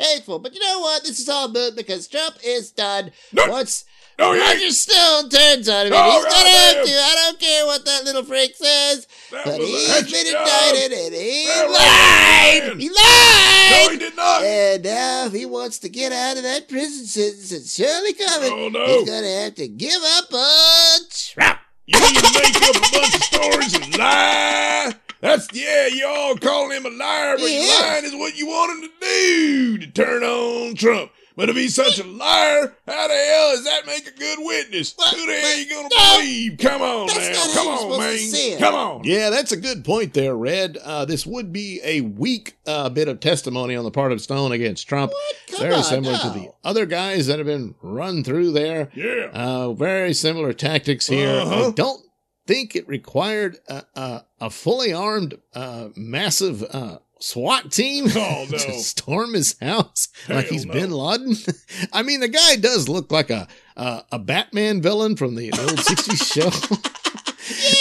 hateful. 0.04 0.38
But 0.40 0.54
you 0.54 0.60
know 0.60 0.80
what? 0.80 1.04
This 1.04 1.20
is 1.20 1.28
all 1.28 1.48
moot 1.48 1.76
because 1.76 2.08
Trump 2.08 2.36
is 2.44 2.70
done. 2.72 3.12
No. 3.32 3.46
Once 3.48 3.84
yeah. 4.18 4.26
Roger 4.30 4.70
Stone 4.70 5.30
turns 5.30 5.68
on 5.68 5.86
him, 5.86 5.92
and 5.94 6.12
he's 6.12 6.24
gonna 6.24 6.48
have 6.48 6.84
to. 6.84 6.92
I 6.92 7.14
don't 7.24 7.38
care 7.40 7.66
what 7.66 7.84
that 7.84 8.04
little 8.04 8.22
freak 8.24 8.54
says, 8.54 9.06
That 9.30 9.44
but 9.44 9.60
he's 9.60 10.12
been 10.12 10.26
indicted 10.26 10.92
and 10.92 11.14
he 11.14 11.44
Well, 11.46 11.72
lied. 11.72 12.80
He 12.80 12.88
No, 12.88 13.88
he 13.90 13.96
did 13.98 14.14
not. 14.16 14.42
And 14.44 14.84
now, 14.84 15.26
if 15.26 15.32
he 15.32 15.46
wants 15.46 15.78
to 15.80 15.88
get 15.88 16.12
out 16.12 16.36
of 16.36 16.42
that 16.42 16.68
prison 16.68 17.06
sentence, 17.06 17.50
it's 17.52 17.74
surely 17.74 18.12
coming. 18.12 18.52
Oh 18.52 18.68
no. 18.68 18.86
He's 18.86 19.08
gonna 19.08 19.42
have 19.44 19.54
to 19.56 19.66
give 19.68 20.02
up 20.18 20.32
on 20.32 21.00
Trump. 21.10 21.58
You 21.86 21.98
need 21.98 22.14
to 22.14 22.40
make 22.40 22.56
up 22.62 22.76
a 22.76 22.92
bunch 22.92 23.14
of 23.14 23.22
stories 23.24 23.74
and 23.74 23.98
lie. 23.98 24.94
That's 25.20 25.48
yeah, 25.52 25.88
you 25.88 26.06
all 26.06 26.36
calling 26.36 26.76
him 26.76 26.86
a 26.86 26.90
liar, 26.90 27.36
but 27.36 27.44
is. 27.44 27.80
lying 27.80 28.04
is 28.04 28.14
what 28.14 28.36
you 28.36 28.46
want 28.46 28.84
him 28.84 28.88
to 28.88 28.94
do 29.00 29.78
to 29.78 29.86
turn 29.88 30.22
on 30.22 30.76
Trump. 30.76 31.10
But 31.36 31.48
if 31.48 31.56
he's 31.56 31.74
such 31.74 31.98
a 31.98 32.04
liar, 32.04 32.74
how 32.86 33.08
the 33.08 33.14
hell 33.14 33.50
does 33.56 33.64
that 33.64 33.86
make 33.86 34.06
a 34.06 34.18
good 34.18 34.38
witness? 34.40 34.92
What? 34.96 35.14
Who 35.14 35.26
the 35.26 35.32
hell 35.34 35.58
you 35.58 35.68
gonna 35.68 35.88
No. 35.90 36.16
believe? 36.18 36.58
Come 36.58 36.82
on 36.82 37.06
That's 37.06 37.18
now, 37.18 37.32
not 37.32 37.36
how 37.36 37.54
come 37.54 37.64
you're 37.90 37.94
on, 38.02 38.10
to 38.12 38.18
see 38.18 38.48
man, 38.50 38.56
it. 38.58 38.60
come 38.60 38.74
on. 38.74 39.00
Yeah, 39.04 39.30
that's 39.30 39.52
a 39.52 39.56
good 39.56 39.84
point 39.84 40.14
there, 40.14 40.34
Red. 40.36 40.76
Uh, 40.82 41.04
this 41.04 41.26
would 41.26 41.52
be 41.52 41.80
a 41.84 42.00
weak 42.02 42.56
uh, 42.66 42.88
bit 42.90 43.08
of 43.08 43.20
testimony 43.20 43.74
on 43.76 43.84
the 43.84 43.90
part 43.90 44.12
of 44.12 44.20
Stone 44.20 44.52
against 44.52 44.88
Trump. 44.88 45.12
Very 45.58 45.74
on, 45.74 45.84
similar 45.84 46.12
no. 46.14 46.22
to 46.22 46.30
the 46.38 46.48
other 46.64 46.86
guys 46.86 47.26
that 47.26 47.38
have 47.38 47.46
been 47.46 47.74
run 47.82 48.22
through 48.24 48.52
there. 48.52 48.90
Yeah, 48.94 49.30
Uh, 49.32 49.72
very 49.72 50.12
similar 50.14 50.52
tactics 50.52 51.06
here. 51.06 51.28
Uh-huh. 51.40 51.68
I 51.68 51.70
don't 51.72 52.02
think 52.46 52.74
it 52.74 52.86
required 52.88 53.58
a, 53.68 53.84
a, 53.94 54.24
a 54.40 54.50
fully 54.50 54.92
armed, 54.92 55.38
uh, 55.54 55.88
massive 55.96 56.62
uh, 56.74 56.98
SWAT 57.22 57.70
team 57.70 58.06
Oh, 58.16 58.46
no. 58.50 58.58
to 58.58 58.72
storm 58.80 59.34
his 59.34 59.56
house 59.60 60.08
like 60.28 60.44
Hell 60.46 60.52
he's 60.52 60.66
no. 60.66 60.72
Bin 60.72 60.90
Laden. 60.90 61.36
I 61.92 62.02
mean, 62.02 62.20
the 62.20 62.28
guy 62.28 62.56
does 62.56 62.88
look 62.88 63.12
like 63.12 63.30
a 63.30 63.46
a, 63.76 64.04
a 64.12 64.18
Batman 64.18 64.82
villain 64.82 65.16
from 65.16 65.34
the 65.36 65.52
old 65.52 65.78
'60s 65.78 66.34
show. 66.34 66.76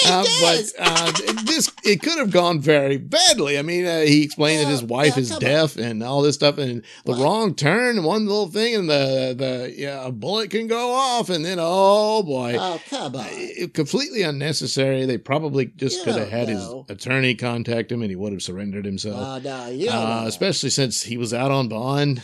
Yeah, 0.04 0.20
Uh, 0.20 0.24
but 0.42 0.56
does. 0.58 0.74
uh, 0.80 1.12
this 1.46 1.72
it 1.84 2.02
could 2.02 2.18
have 2.18 2.32
gone 2.32 2.60
very 2.60 2.98
badly. 2.98 3.58
I 3.60 3.62
mean, 3.62 3.86
uh, 3.86 4.02
he 4.02 4.24
explained 4.24 4.62
that 4.66 4.70
his 4.72 4.82
Oh, 4.84 4.88
wife 4.88 5.14
yeah, 5.16 5.22
is 5.22 5.30
come 5.30 5.40
deaf 5.40 5.76
and 5.78 6.02
all 6.04 6.22
this 6.22 6.36
stuff, 6.36 6.58
and 6.58 6.82
the 7.06 7.12
What? 7.12 7.20
wrong 7.22 7.54
turn, 7.56 8.04
one 8.04 8.26
little 8.28 8.48
thing, 8.48 8.76
and 8.76 8.90
the 8.90 9.36
the 9.38 9.74
yeah, 9.78 10.06
a 10.08 10.12
bullet 10.12 10.50
can 10.50 10.68
go 10.68 10.92
off, 10.94 11.30
and 11.30 11.46
then 11.46 11.58
oh 11.60 12.24
boy, 12.24 12.56
Oh, 12.60 12.80
come 12.90 13.16
on. 13.16 13.26
it- 13.30 13.74
completely 13.74 14.24
unnecessary. 14.24 15.06
They 15.06 15.18
probably 15.18 15.72
just 15.78 16.00
You 16.00 16.04
could 16.06 16.16
have 16.16 16.30
had 16.30 16.50
know. 16.50 16.86
his 16.88 16.98
attorney 16.98 17.36
contact 17.36 17.92
him, 17.92 18.02
and 18.02 18.10
he 18.10 18.16
would 18.16 18.32
have 18.34 18.42
surrendered 18.42 18.86
himself. 18.86 19.16
Oh, 19.18 19.40
no, 19.40 19.70
you 19.70 19.86
don't 19.88 19.96
Uh, 19.96 20.22
know. 20.22 20.28
especially 20.28 20.70
since 20.72 21.04
he 21.04 21.18
was 21.18 21.34
out 21.34 21.52
on 21.52 21.68
bond 21.68 22.22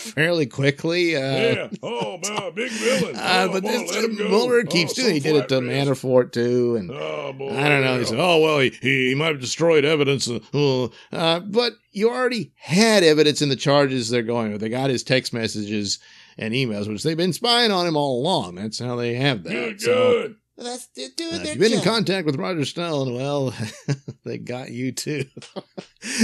fairly 0.00 0.46
quickly. 0.46 1.16
Uh, 1.16 1.20
yeah. 1.20 1.68
Oh, 1.82 2.18
man, 2.22 2.52
big 2.54 2.70
villain. 2.70 3.16
Uh, 3.16 3.46
oh, 3.48 3.52
but 3.52 3.62
this 3.62 3.90
let 3.92 4.04
him 4.04 4.16
go. 4.16 4.28
Mueller 4.28 4.60
Oh, 4.66 4.70
keeps 4.70 4.94
so 4.96 5.02
doing. 5.02 5.14
He 5.14 5.20
did 5.20 5.36
it 5.36 5.48
to 5.48 5.60
flat 5.60 5.68
wrist. 5.88 6.02
Manafort 6.02 6.32
too, 6.32 6.73
and 6.76 6.90
Oh 6.90 7.32
boy, 7.32 7.56
I 7.56 7.68
don't 7.68 7.82
know. 7.82 7.98
He 7.98 8.04
said, 8.04 8.18
"Oh 8.18 8.40
well, 8.40 8.58
he, 8.60 8.70
he 8.80 9.14
might 9.14 9.28
have 9.32 9.40
destroyed 9.40 9.84
evidence." 9.84 10.28
Uh, 10.28 10.40
uh, 10.52 10.88
uh, 11.12 11.40
but 11.40 11.74
you 11.92 12.10
already 12.10 12.52
had 12.56 13.02
evidence 13.02 13.42
in 13.42 13.48
the 13.48 13.56
charges 13.56 14.08
they're 14.08 14.22
going 14.22 14.52
with. 14.52 14.60
They 14.60 14.68
got 14.68 14.90
his 14.90 15.02
text 15.02 15.32
messages 15.32 15.98
and 16.38 16.52
emails, 16.54 16.88
which 16.88 17.02
they've 17.02 17.16
been 17.16 17.32
spying 17.32 17.70
on 17.70 17.86
him 17.86 17.96
all 17.96 18.20
along. 18.20 18.56
That's 18.56 18.78
how 18.78 18.96
they 18.96 19.14
have 19.14 19.44
that. 19.44 19.50
Good, 19.50 19.80
So 19.80 19.94
good. 19.94 20.36
That's 20.56 20.86
doing 20.86 21.10
Uh, 21.34 21.38
their 21.38 21.46
you've 21.48 21.58
been 21.58 21.72
in 21.72 21.82
contact 21.82 22.26
with 22.26 22.36
Roger 22.36 22.64
Stone, 22.64 23.14
well, 23.14 23.52
they 24.24 24.38
got 24.38 24.70
you 24.70 24.92
too. 24.92 25.24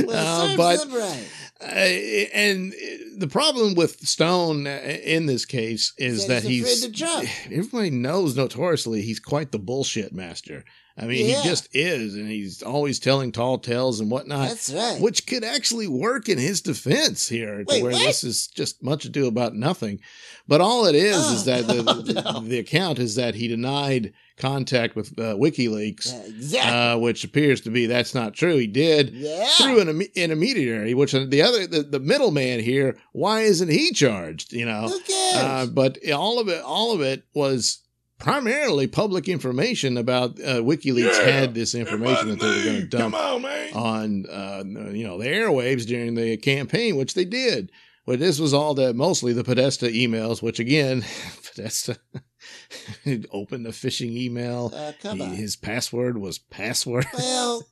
Well, 0.04 0.52
Uh, 0.52 0.56
but 0.56 0.78
them 0.78 0.94
right. 0.94 1.28
uh, 1.60 1.64
and 2.34 2.72
the 3.16 3.26
problem 3.28 3.75
with 3.75 3.99
Stone 4.06 4.66
uh, 4.66 4.99
in 5.04 5.26
this 5.26 5.44
case 5.44 5.92
is 5.99 6.22
Said 6.22 6.30
that 6.30 6.42
he's 6.49 6.66
he's, 6.68 6.84
afraid 6.84 6.92
to 6.92 6.96
jump. 6.96 7.28
everybody 7.46 7.90
knows 7.90 8.37
notoriously 8.37 9.02
he's 9.02 9.20
quite 9.20 9.50
the 9.52 9.58
bullshit 9.58 10.12
master. 10.14 10.64
I 11.02 11.07
mean, 11.07 11.26
Yeah. 11.26 11.40
he 11.40 11.49
just 11.49 11.69
is, 11.75 12.14
and 12.14 12.30
he's 12.30 12.62
always 12.62 12.99
telling 12.99 13.33
tall 13.33 13.59
tales 13.59 14.00
and 14.00 14.11
whatnot. 14.11 14.49
That's 14.50 14.71
right. 14.71 15.00
which 15.00 15.26
could 15.26 15.42
actually 15.45 15.88
work 15.88 16.28
in 16.28 16.37
his 16.37 16.61
defense 16.61 17.26
here, 17.28 17.59
to 17.59 17.64
Wait, 17.66 17.83
where 17.83 17.92
what? 17.92 18.02
this 18.04 18.23
is 18.23 18.47
just 18.49 18.83
much 18.83 19.07
ado 19.07 19.26
about 19.26 19.54
nothing. 19.54 20.00
But 20.47 20.61
all 20.61 20.85
it 20.87 20.95
is 20.95 21.16
Oh, 21.19 21.35
is 21.35 21.45
that 21.47 21.66
the, 21.66 21.83
no, 21.83 21.92
the, 22.02 22.12
no. 22.21 22.40
the 22.40 22.59
account 22.59 22.99
is 22.99 23.14
that 23.14 23.35
he 23.35 23.49
denied 23.49 24.12
contact 24.37 24.95
with 24.97 25.19
uh, 25.19 25.35
WikiLeaks, 25.37 26.12
Yeah, 26.12 26.23
exactly. 26.26 26.73
uh, 26.76 26.99
which 26.99 27.25
appears 27.25 27.61
to 27.62 27.71
be 27.71 27.87
that's 27.87 28.14
not 28.14 28.35
true. 28.35 28.57
He 28.57 28.66
did 28.66 29.11
yeah. 29.11 29.47
through 29.59 29.80
an, 29.80 30.02
intermediary, 30.14 30.92
which 30.95 31.14
uh, 31.14 31.25
the 31.28 31.42
other 31.42 31.66
the, 31.66 31.83
the 31.83 32.00
middleman 32.00 32.61
here. 32.61 32.97
Why 33.12 33.42
isn't 33.42 33.71
he 33.71 33.92
charged? 33.92 34.52
You 34.52 34.66
know, 34.66 34.92
uh, 35.35 35.66
but 35.66 35.99
all 36.11 36.38
of 36.38 36.49
it, 36.49 36.62
all 36.62 36.92
of 36.95 37.00
it 37.00 37.25
was 37.35 37.80
primarily 38.20 38.86
public 38.86 39.28
information 39.28 39.96
about 39.96 40.38
uh, 40.40 40.60
WikiLeaks 40.62 41.18
Yeah, 41.18 41.30
had 41.30 41.54
this 41.54 41.74
information 41.74 42.28
that 42.28 42.38
they 42.40 42.46
were 42.46 42.64
going 42.64 42.80
to 42.82 42.86
dump 42.86 43.14
on, 43.14 43.42
man. 43.42 43.72
on 43.74 44.26
uh, 44.26 44.62
you 44.92 45.04
know 45.06 45.18
the 45.18 45.26
airwaves 45.26 45.86
during 45.86 46.14
the 46.14 46.36
campaign, 46.36 46.96
which 46.96 47.14
they 47.14 47.24
did. 47.24 47.70
But 48.06 48.18
this 48.18 48.38
was 48.40 48.54
all 48.54 48.74
the 48.74 48.94
mostly 48.94 49.32
the 49.32 49.44
Podesta 49.44 49.86
emails, 49.86 50.42
which 50.42 50.58
again, 50.58 51.04
Podesta 51.46 51.98
opened 53.32 53.66
a 53.66 53.70
phishing 53.70 54.10
email. 54.16 54.72
Uh, 54.74 54.92
come 55.00 55.18
He- 55.18 55.22
on. 55.24 55.30
his 55.34 55.56
password 55.56 56.18
was 56.18 56.38
password. 56.38 57.06
Well, 57.16 57.64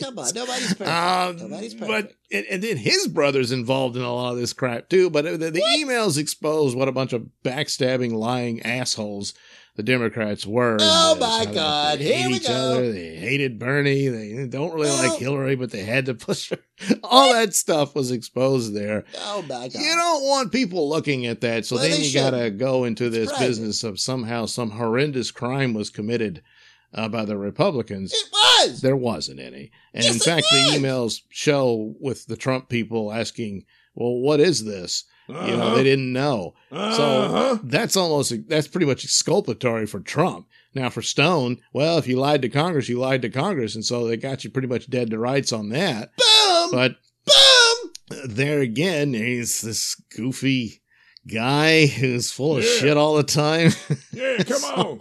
come 0.00 0.18
on. 0.18 0.28
Nobody's 0.34 0.74
perfect. 0.74 0.88
Um, 0.90 1.36
Nobody's 1.36 1.74
perfect. 1.74 1.88
but 2.30 2.36
and, 2.36 2.46
and 2.50 2.62
then 2.62 2.76
his 2.76 3.06
brother's 3.06 3.52
involved 3.52 3.96
in 3.96 4.02
a 4.02 4.12
lot 4.12 4.32
of 4.32 4.38
this 4.38 4.52
crap 4.52 4.88
too. 4.88 5.08
But 5.08 5.24
the, 5.24 5.50
the 5.50 5.62
emails 5.78 6.18
expose 6.18 6.74
what 6.74 6.88
a 6.88 6.92
bunch 6.92 7.12
of 7.12 7.28
backstabbing, 7.44 8.10
lying 8.12 8.60
assholes 8.62 9.34
the 9.74 9.82
Democrats 9.82 10.44
were. 10.46 10.76
Oh, 10.80 11.16
my 11.18 11.44
they 11.46 11.54
God. 11.54 11.98
hate 11.98 12.16
Here 12.20 12.28
we 12.28 12.38
go. 12.40 12.52
Other. 12.52 12.92
They 12.92 13.16
hated 13.16 13.58
Bernie. 13.58 14.08
They 14.08 14.46
don't 14.46 14.74
really 14.74 14.88
Well- 14.88 15.08
like 15.10 15.18
Hillary, 15.18 15.56
but 15.56 15.70
they 15.70 15.82
had 15.84 16.06
to 16.06 16.14
push 16.14 16.50
her. 16.50 16.58
All 17.04 17.32
that 17.32 17.54
stuff 17.54 17.94
was 17.94 18.10
exposed 18.10 18.74
there. 18.74 19.04
oh 19.18 19.42
my 19.42 19.68
god. 19.68 19.74
You 19.74 19.94
don't 19.94 20.24
want 20.24 20.52
people 20.52 20.88
looking 20.88 21.26
at 21.26 21.40
that, 21.40 21.64
so 21.64 21.76
Well, 21.76 21.82
then 21.88 21.92
they 22.00 22.06
you 22.06 22.14
got 22.14 22.30
to 22.30 22.50
go 22.50 22.84
into 22.84 23.06
It's 23.06 23.16
this 23.16 23.28
private. 23.30 23.46
business 23.46 23.84
of 23.84 23.98
somehow 24.00 24.46
some 24.46 24.70
horrendous 24.72 25.30
crime 25.30 25.72
was 25.74 25.90
committed 25.90 26.42
uh, 26.94 27.08
by 27.08 27.24
the 27.24 27.38
Republicans. 27.38 28.12
it 28.12 28.28
was. 28.32 28.80
There 28.82 28.96
wasn't 28.96 29.40
any. 29.40 29.70
And 29.94 30.04
Yes, 30.04 30.14
in 30.14 30.20
fact, 30.20 30.46
the 30.50 30.76
emails 30.76 31.20
show 31.30 31.94
with 32.00 32.26
the 32.26 32.36
Trump 32.36 32.68
people 32.68 33.10
asking, 33.12 33.64
well, 33.94 34.16
what 34.16 34.40
is 34.40 34.64
this? 34.64 35.04
You 35.28 35.34
know, 35.34 35.40
Uh-huh. 35.40 35.74
they 35.76 35.84
didn't 35.84 36.12
know. 36.12 36.54
Uh-huh. 36.70 36.96
So 36.96 37.60
that's 37.64 37.96
almost, 37.96 38.32
that's 38.48 38.66
pretty 38.68 38.86
much 38.86 39.04
exculpatory 39.04 39.86
for 39.86 40.00
Trump. 40.00 40.46
Now, 40.74 40.88
for 40.90 41.02
Stone, 41.02 41.58
well, 41.72 41.98
if 41.98 42.06
you 42.08 42.16
lied 42.18 42.42
to 42.42 42.48
Congress, 42.48 42.88
you 42.88 42.98
lied 42.98 43.22
to 43.22 43.30
Congress. 43.30 43.74
And 43.74 43.84
so 43.84 44.06
they 44.06 44.16
got 44.16 44.42
you 44.44 44.50
pretty 44.50 44.68
much 44.68 44.88
dead 44.90 45.10
to 45.10 45.18
rights 45.18 45.52
on 45.52 45.68
that. 45.68 46.12
Boom. 46.16 46.70
But 46.72 46.96
boom. 47.26 47.90
there 48.26 48.60
again, 48.60 49.12
he's 49.14 49.60
this 49.60 49.94
goofy 50.16 50.82
guy 51.28 51.86
who's 51.86 52.32
full 52.32 52.56
of 52.56 52.64
shit 52.64 52.96
all 52.96 53.14
the 53.16 53.22
time. 53.22 53.70
yeah, 54.12 54.38
come 54.44 54.64
on. 54.64 54.98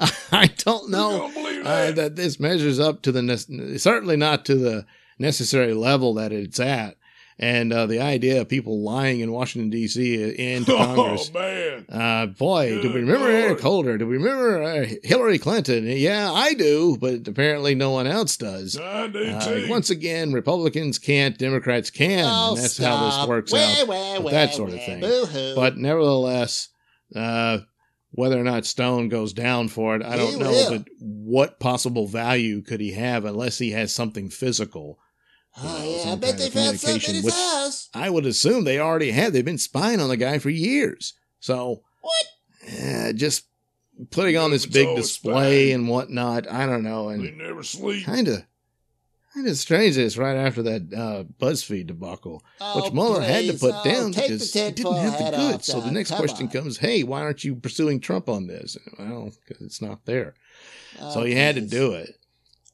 I 0.32 0.46
don't 0.56 0.90
know 0.90 1.30
don't 1.34 1.66
uh, 1.66 1.90
that? 1.92 2.16
this 2.16 2.40
measures 2.40 2.80
up 2.80 3.02
to 3.02 3.12
the 3.12 3.22
nec- 3.22 3.78
certainly 3.78 4.16
not 4.16 4.46
to 4.46 4.54
the 4.54 4.86
necessary 5.18 5.74
level 5.74 6.14
that 6.14 6.32
it's 6.32 6.58
at. 6.58 6.96
And 7.38 7.70
uh, 7.70 7.84
the 7.84 8.00
idea 8.00 8.40
of 8.40 8.48
people 8.48 8.82
lying 8.82 9.20
in 9.20 9.30
Washington 9.30 9.68
D.C. 9.68 10.36
and 10.38 10.64
to 10.64 10.72
Congress. 10.74 11.30
Oh 11.34 11.38
man. 11.38 11.84
Uh, 11.90 12.26
boy, 12.26 12.80
do 12.80 12.88
we 12.88 13.00
remember 13.00 13.28
Lord. 13.28 13.34
Eric 13.34 13.60
Holder? 13.60 13.98
Do 13.98 14.06
we 14.06 14.16
remember 14.16 14.62
uh, 14.62 14.86
Hillary 15.04 15.38
Clinton? 15.38 15.84
Yeah, 15.86 16.32
I 16.32 16.54
do, 16.54 16.96
but 16.98 17.28
apparently 17.28 17.74
no 17.74 17.90
one 17.90 18.06
else 18.06 18.38
does. 18.38 18.78
I 18.78 19.08
do 19.08 19.22
Uh, 19.22 19.40
too. 19.44 19.66
once 19.68 19.90
again, 19.90 20.32
Republicans 20.32 20.98
can't, 20.98 21.36
Democrats 21.36 21.90
can, 21.90 22.24
oh, 22.26 22.54
and 22.54 22.62
that's 22.62 22.72
stop. 22.76 22.98
how 22.98 23.20
this 23.20 23.28
works 23.28 23.52
Wah, 23.52 23.58
out. 23.58 23.86
wah, 23.88 24.14
with 24.14 24.24
wah, 24.24 24.30
that 24.30 24.54
sort 24.54 24.70
of 24.70 24.82
thing. 24.82 25.00
Boo-hoo. 25.00 25.54
But 25.54 25.76
nevertheless, 25.76 26.70
uh, 27.14 27.58
whether 28.12 28.40
or 28.40 28.44
not 28.44 28.64
Stone 28.64 29.10
goes 29.10 29.34
down 29.34 29.68
for 29.68 29.94
it, 29.94 30.02
I 30.02 30.16
don't 30.16 30.38
know. 30.38 30.48
will. 30.50 30.70
But 30.78 30.86
what 31.00 31.60
possible 31.60 32.06
value 32.06 32.62
could 32.62 32.80
he 32.80 32.92
have 32.92 33.26
unless 33.26 33.58
he 33.58 33.72
has 33.72 33.92
something 33.94 34.30
physical? 34.30 34.98
Oh 35.58 35.82
you 35.84 35.90
know, 35.96 36.02
yeah, 36.04 36.12
I 36.12 36.14
bet 36.16 36.38
they 36.38 36.50
found 36.50 36.78
something 36.80 37.16
in 37.16 37.22
his 37.22 37.34
house. 37.34 37.88
I 37.94 38.10
would 38.10 38.26
assume 38.26 38.64
they 38.64 38.78
already 38.78 39.10
have. 39.12 39.32
They've 39.32 39.44
been 39.44 39.58
spying 39.58 40.00
on 40.00 40.08
the 40.08 40.16
guy 40.16 40.38
for 40.38 40.50
years. 40.50 41.14
So 41.40 41.82
What? 42.00 43.16
just 43.16 43.44
putting 44.10 44.36
on 44.36 44.50
this 44.50 44.66
big 44.66 44.94
display 44.96 45.68
spying. 45.68 45.72
and 45.74 45.88
whatnot. 45.88 46.50
I 46.50 46.66
don't 46.66 46.82
know. 46.82 47.08
And 47.08 47.24
they 47.24 47.28
And 47.28 47.38
never 47.38 47.62
sleep. 47.62 48.04
kind 48.04 48.28
of. 48.28 48.44
Kind 49.34 49.48
of 49.48 49.56
strange 49.58 49.96
that 49.96 50.04
it's 50.06 50.16
right 50.16 50.36
after 50.36 50.62
that 50.62 50.94
uh, 50.94 51.24
BuzzFeed 51.38 51.88
debacle, 51.88 52.42
Oh, 52.58 52.80
which 52.82 52.92
Mueller 52.94 53.20
had 53.20 53.44
to 53.46 53.52
put 53.52 53.74
Oh, 53.74 53.84
down 53.84 54.10
because 54.12 54.50
the 54.50 54.60
he 54.64 54.70
didn't 54.70 54.94
have 54.96 55.18
the 55.18 55.30
goods. 55.36 55.54
off, 55.54 55.64
so 55.64 55.80
the 55.82 55.90
next 55.90 56.08
Come 56.08 56.18
question 56.20 56.46
on. 56.46 56.52
comes, 56.52 56.78
"Hey, 56.78 57.02
why 57.02 57.20
aren't 57.20 57.44
you 57.44 57.54
pursuing 57.54 58.00
Trump 58.00 58.30
on 58.30 58.46
this?" 58.46 58.78
Well, 58.98 59.32
because 59.46 59.60
it's 59.62 59.82
not 59.82 60.06
there. 60.06 60.36
Oh, 60.98 61.12
so 61.12 61.22
he 61.24 61.34
had 61.34 61.56
to 61.56 61.60
do 61.60 61.92
it. 61.92 62.18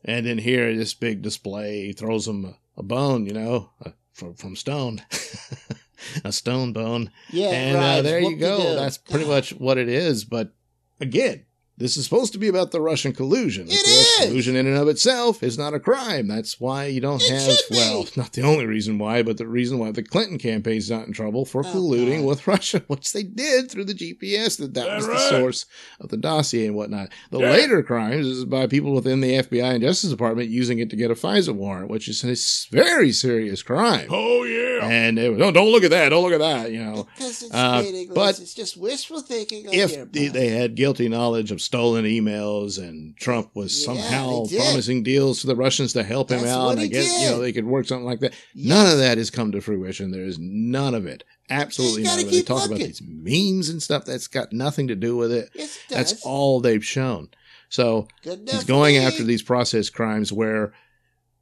And 0.04 0.24
then 0.24 0.38
here, 0.38 0.72
this 0.76 0.94
big 0.94 1.20
display 1.20 1.86
he 1.86 1.92
throws 1.94 2.28
him 2.28 2.54
a, 2.76 2.83
bone, 2.83 3.26
you 3.26 3.33
know, 3.33 3.71
uh, 3.85 3.91
from 4.12 4.35
from 4.35 4.57
Stone, 4.57 5.02
a 6.25 6.33
stone 6.33 6.73
bone, 6.73 7.11
Yeah, 7.31 7.50
and 7.50 7.76
right. 7.76 7.99
uh, 7.99 8.02
there 8.02 8.21
you 8.21 8.37
go. 8.37 8.75
That's 8.75 8.99
pretty 8.99 9.26
much 9.26 9.50
what 9.55 9.79
it 9.79 9.88
is. 9.88 10.25
But 10.25 10.52
again, 11.00 11.45
this 11.82 11.96
is 11.96 12.04
supposed 12.04 12.32
to 12.32 12.38
be 12.38 12.48
about 12.48 12.70
the 12.70 12.80
Russian 12.80 13.12
collusion. 13.12 13.64
Of 13.64 13.72
It 13.72 13.84
course, 13.84 14.18
is. 14.20 14.26
collusion 14.28 14.56
in 14.56 14.66
and 14.66 14.76
of 14.76 14.88
itself 14.88 15.42
is 15.42 15.58
not 15.58 15.74
a 15.74 15.80
crime. 15.80 16.28
That's 16.28 16.60
why 16.60 16.86
you 16.86 17.00
don't 17.00 17.22
It 17.22 17.30
have. 17.30 17.58
Well, 17.70 18.06
not 18.16 18.32
the 18.32 18.42
only 18.42 18.66
reason 18.66 18.98
why, 18.98 19.22
but 19.22 19.36
the 19.36 19.46
reason 19.46 19.78
why 19.78 19.90
the 19.90 20.02
Clinton 20.02 20.38
campaign's 20.38 20.90
not 20.90 21.06
in 21.06 21.12
trouble 21.12 21.44
for 21.44 21.60
Oh, 21.64 21.68
colluding 21.68 22.18
God. 22.20 22.26
with 22.26 22.46
Russia, 22.54 22.82
which 22.86 23.12
they 23.12 23.22
did 23.24 23.70
through 23.70 23.84
the 23.84 23.94
GPS. 23.94 24.56
That 24.58 24.74
that 24.74 24.86
That 24.86 24.96
was 24.96 25.06
the 25.06 25.18
source 25.18 25.66
of 26.00 26.08
the 26.10 26.16
dossier 26.16 26.66
and 26.66 26.74
whatnot. 26.76 27.10
The 27.30 27.40
Yeah. 27.40 27.50
later 27.50 27.82
crimes 27.82 28.26
is 28.26 28.44
by 28.44 28.66
people 28.66 28.92
within 28.94 29.20
the 29.20 29.34
FBI 29.38 29.74
and 29.74 29.82
Justice 29.82 30.10
Department 30.10 30.48
using 30.50 30.78
it 30.78 30.88
to 30.90 30.96
get 30.96 31.10
a 31.10 31.14
FISA 31.14 31.54
warrant, 31.54 31.90
which 31.90 32.08
is 32.08 32.22
a 32.24 32.34
very 32.74 33.12
serious 33.12 33.62
crime. 33.62 34.06
Oh 34.10 34.44
yeah. 34.44 34.86
And 34.86 35.18
it 35.18 35.30
was, 35.30 35.38
don't 35.38 35.70
look 35.70 35.84
at 35.84 35.90
that. 35.90 36.08
Don't 36.10 36.22
look 36.22 36.32
at 36.32 36.40
that. 36.40 36.70
You 36.72 36.84
know, 36.84 37.06
Because 37.16 37.42
it's 37.42 37.54
Uh, 37.54 37.82
but 38.14 38.38
it's 38.40 38.54
just 38.54 38.76
wishful 38.76 39.20
thinking 39.20 39.66
if 39.72 40.10
they, 40.12 40.28
they 40.28 40.48
had 40.48 40.74
guilty 40.74 41.08
knowledge 41.08 41.50
of 41.50 41.60
stolen 41.73 42.05
emails 42.05 42.79
and 42.79 43.17
Trump 43.17 43.49
was 43.55 43.83
somehow 43.83 44.45
did. 44.45 44.61
promising 44.61 45.02
deals 45.02 45.41
to 45.41 45.47
the 45.47 45.57
Russians 45.57 45.95
to 45.95 46.02
help 46.02 46.31
him 46.31 46.45
out, 46.45 46.73
and 46.73 46.81
I 46.81 46.87
guess 46.87 47.23
you 47.23 47.31
know 47.31 47.41
they 47.41 47.50
could 47.50 47.64
work 47.64 47.87
something 47.87 48.05
like 48.05 48.21
that. 48.21 48.35
None 48.55 48.93
of 48.93 48.99
that 48.99 49.17
has 49.17 49.31
come 49.31 49.52
to 49.52 49.62
fruition. 49.62 50.11
There 50.11 50.26
is 50.26 50.38
none 50.38 50.95
of 50.95 51.07
it. 51.07 51.25
Absolutely 51.49 52.02
none 52.02 52.19
of 52.19 52.26
it. 52.26 52.31
They 52.31 52.43
talk 52.43 52.67
about 52.67 52.79
these 52.79 53.00
memes 53.02 53.71
and 53.71 53.83
stuff. 53.83 54.05
That's 54.05 54.26
got 54.26 54.52
nothing 54.52 54.88
to 54.88 54.95
do 54.95 55.17
with 55.17 55.33
it. 55.33 55.49
Yes, 55.55 55.79
it 55.88 55.95
That's 55.95 56.23
all 56.26 56.61
they've 56.61 56.85
shown. 56.85 57.31
So 57.71 58.07
he's 58.23 58.64
going 58.64 58.99
after 58.99 59.25
these 59.25 59.43
process 59.43 59.88
crimes 59.88 60.31
where, 60.31 60.75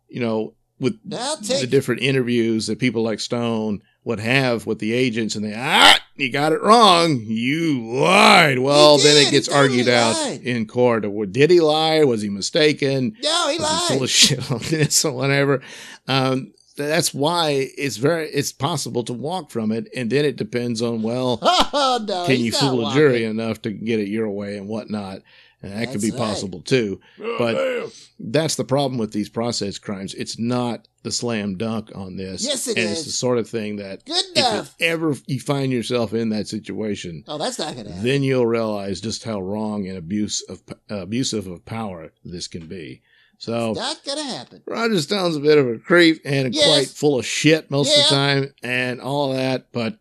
you 0.08 0.20
know, 0.20 0.54
with 0.78 0.96
the 1.10 1.66
different 1.68 2.02
interviews 2.02 2.68
that 2.68 2.78
people 2.78 3.02
like 3.02 3.18
Stone 3.18 3.82
would 4.04 4.20
have 4.20 4.64
with 4.64 4.78
the 4.78 4.92
agents, 4.92 5.34
and 5.34 5.44
they 5.44 5.54
ah, 5.56 5.98
you 6.20 6.30
got 6.30 6.52
it 6.52 6.62
wrong, 6.62 7.20
you 7.24 7.82
lied. 7.86 8.58
Well, 8.58 8.98
He 8.98 9.04
then 9.04 9.26
it 9.26 9.30
gets 9.30 9.48
totally 9.48 9.68
argued 9.80 9.88
out 9.88 10.14
lied. 10.14 10.42
in 10.42 10.66
court. 10.66 11.04
Did 11.32 11.50
he 11.50 11.60
lie? 11.60 12.02
Was 12.04 12.22
he 12.22 12.28
mistaken? 12.28 13.16
No, 13.22 13.48
he 13.50 13.58
Was 13.58 13.88
he 13.88 13.94
full 13.94 14.02
of 14.04 14.10
shit 14.10 14.50
on 14.50 14.58
this 14.70 15.04
or 15.04 15.12
whatever? 15.12 15.60
Um, 16.08 16.52
that's 16.76 17.12
why 17.12 17.70
it's 17.76 17.96
very 17.98 18.28
it's 18.30 18.52
possible 18.52 19.02
to 19.04 19.12
walk 19.12 19.50
from 19.50 19.70
it, 19.72 19.88
and 19.94 20.08
then 20.10 20.24
it 20.24 20.36
depends 20.36 20.80
on 20.80 21.02
well, 21.02 21.38
Oh 21.42 22.02
no! 22.08 22.26
can 22.26 22.40
you 22.40 22.52
not 22.52 22.60
fool 22.60 22.88
a 22.88 22.94
jury 22.94 23.24
enough 23.24 23.60
to 23.62 23.70
get 23.70 24.00
it 24.00 24.08
your 24.08 24.30
way 24.30 24.56
and 24.56 24.66
whatnot. 24.68 25.20
And 25.62 25.72
that 25.74 25.90
could 25.92 26.00
be 26.00 26.10
right. 26.10 26.18
possible 26.18 26.62
too 26.62 27.00
Oh, 27.22 27.36
but- 27.38 27.52
damn. 27.54 27.90
that's 28.18 28.54
the 28.54 28.64
problem 28.64 28.96
with 28.98 29.12
these 29.12 29.28
process 29.28 29.78
crimes. 29.78 30.14
It's 30.14 30.38
not 30.38 30.88
the 31.02 31.10
slam 31.10 31.56
dunk 31.56 31.90
on 31.94 32.16
this. 32.16 32.44
Yes, 32.44 32.68
it 32.68 32.76
and 32.76 32.86
is. 32.86 32.92
it's 32.98 33.04
the 33.06 33.12
sort 33.12 33.38
of 33.38 33.48
thing 33.48 33.76
that 33.76 34.04
Good 34.04 34.24
if 34.36 34.36
enough. 34.36 34.74
ever 34.80 35.14
you 35.26 35.40
find 35.40 35.72
yourself 35.72 36.12
in 36.12 36.28
that 36.30 36.46
situation, 36.48 37.24
Oh, 37.26 37.38
that's 37.38 37.58
not 37.58 37.74
gonna 37.76 37.88
happen. 37.88 38.04
then 38.04 38.22
you'll 38.22 38.46
realize 38.46 39.00
just 39.00 39.24
how 39.24 39.40
wrong 39.40 39.88
and 39.88 39.96
abuse 39.96 40.42
of 40.42 40.62
uh, 40.90 40.96
abusive 41.02 41.46
of 41.46 41.64
power 41.64 42.12
this 42.24 42.46
can 42.48 42.66
be. 42.66 43.00
So 43.38 43.72
not 43.72 44.04
gonna 44.04 44.22
happen. 44.24 44.62
Roger 44.66 45.00
Stone's 45.00 45.36
a 45.36 45.40
bit 45.40 45.56
of 45.56 45.66
a 45.66 45.78
creep 45.78 46.20
and 46.26 46.54
Yes. 46.54 46.66
quite 46.66 46.88
full 46.88 47.18
of 47.18 47.24
shit 47.24 47.70
most 47.70 47.96
of 47.96 48.02
the 48.04 48.08
time 48.14 48.52
and 48.62 49.00
all 49.00 49.32
that. 49.32 49.68
But 49.72 49.98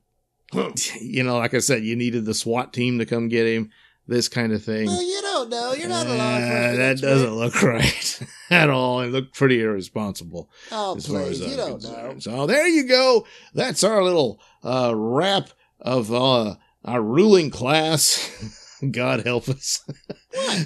you 0.99 1.23
know, 1.23 1.37
like 1.37 1.53
I 1.53 1.59
said, 1.59 1.83
you 1.83 1.95
needed 1.95 2.25
the 2.25 2.33
SWAT 2.33 2.73
team 2.73 2.99
to 2.99 3.05
come 3.05 3.29
get 3.29 3.47
him. 3.47 3.71
This 4.09 4.27
kind 4.27 4.51
of 4.53 4.63
thing. 4.63 4.87
Well, 4.87 5.01
you 5.01 5.21
don't 5.21 5.49
know. 5.49 5.73
You're 5.73 5.89
not 5.89 6.07
a 6.07 6.09
law 6.09 6.35
Uh, 6.35 6.39
that 6.75 6.79
expert. 6.93 7.07
doesn't 7.07 7.35
look 7.35 7.61
right 7.63 8.19
at 8.49 8.69
all. 8.69 9.01
It 9.01 9.07
looked 9.11 9.33
pretty 9.35 9.61
irresponsible 9.61 10.49
Oh, 10.71 10.95
as 10.97 11.07
far 11.07 11.21
please, 11.23 11.41
as 11.41 11.47
you 11.55 11.61
I'm 11.61 11.79
don't 11.79 11.83
know. 11.83 12.15
So 12.19 12.45
there 12.47 12.67
you 12.67 12.87
go. 12.87 13.25
That's 13.53 13.83
our 13.83 14.03
little 14.03 14.39
uh, 14.63 14.93
wrap 14.95 15.49
of 15.79 16.13
uh, 16.13 16.55
our 16.83 17.01
ruling 17.01 17.49
class. 17.51 18.55
God 18.91 19.25
help 19.25 19.49
us. 19.49 19.83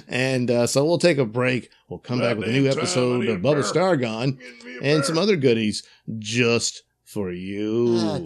and 0.08 0.50
uh, 0.50 0.66
so 0.66 0.84
we'll 0.84 0.98
take 0.98 1.18
a 1.18 1.24
break. 1.24 1.68
We'll 1.88 1.98
come 1.98 2.20
back 2.20 2.36
with 2.38 2.48
a 2.48 2.52
new 2.52 2.64
Goddamn 2.64 2.72
time, 2.74 2.78
I 2.78 2.82
episode 2.82 3.28
of 3.28 3.40
Bubba 3.40 3.42
burp. 3.42 3.64
Stargon 3.66 4.38
Give 4.38 4.64
me 4.66 4.76
a 4.78 4.94
and 4.94 5.04
some 5.04 5.18
other 5.18 5.36
goodies 5.36 5.82
just 6.18 6.82
for 7.04 7.30
you. 7.32 7.96
Ah, 7.98 8.20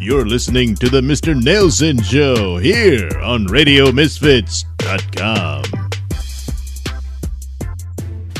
You're 0.00 0.26
listening 0.26 0.76
to 0.76 0.88
the 0.88 1.00
Mr. 1.00 1.34
Nailsin 1.34 2.04
Show 2.04 2.58
here 2.58 3.10
on 3.20 3.48
RadioMisfits.com. 3.48 5.77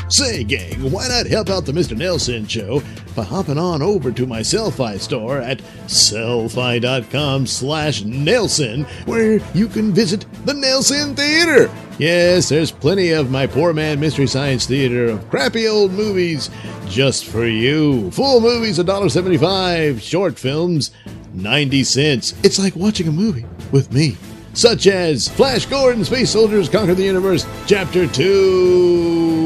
Say, 0.09 0.43
gang, 0.43 0.91
why 0.91 1.07
not 1.07 1.27
help 1.27 1.51
out 1.51 1.65
the 1.67 1.71
Mr. 1.71 1.95
Nailsin 1.95 2.49
show 2.49 2.81
by 3.15 3.23
hopping 3.23 3.59
on 3.59 3.83
over 3.83 4.11
to 4.11 4.25
my 4.25 4.39
Sellfy 4.39 4.99
store 4.99 5.37
at 5.37 5.59
sellfy.com 5.85 7.45
slash 7.45 8.01
Nailsin, 8.01 8.87
where 9.05 9.39
you 9.53 9.67
can 9.67 9.93
visit 9.93 10.25
the 10.45 10.53
Nailsin 10.53 11.15
Theater. 11.15 11.71
Yes, 11.99 12.49
there's 12.49 12.71
plenty 12.71 13.11
of 13.11 13.29
my 13.29 13.45
poor 13.45 13.71
man 13.71 13.99
Mystery 13.99 14.25
Science 14.25 14.65
Theater 14.65 15.05
of 15.05 15.29
crappy 15.29 15.67
old 15.67 15.91
movies 15.91 16.49
just 16.87 17.25
for 17.25 17.45
you. 17.45 18.09
Full 18.09 18.41
movies, 18.41 18.79
$1.75. 18.79 20.01
Short 20.01 20.39
films, 20.39 20.89
90 21.33 21.83
cents. 21.83 22.33
It's 22.43 22.57
like 22.57 22.75
watching 22.75 23.07
a 23.07 23.11
movie 23.11 23.45
with 23.71 23.93
me 23.93 24.17
such 24.53 24.87
as 24.87 25.27
Flash 25.27 25.67
Gordon, 25.67 26.03
Space 26.03 26.31
Soldiers 26.31 26.67
Conquer 26.67 26.95
the 26.95 27.03
Universe, 27.03 27.45
Chapter 27.67 28.07
2. 28.07 29.38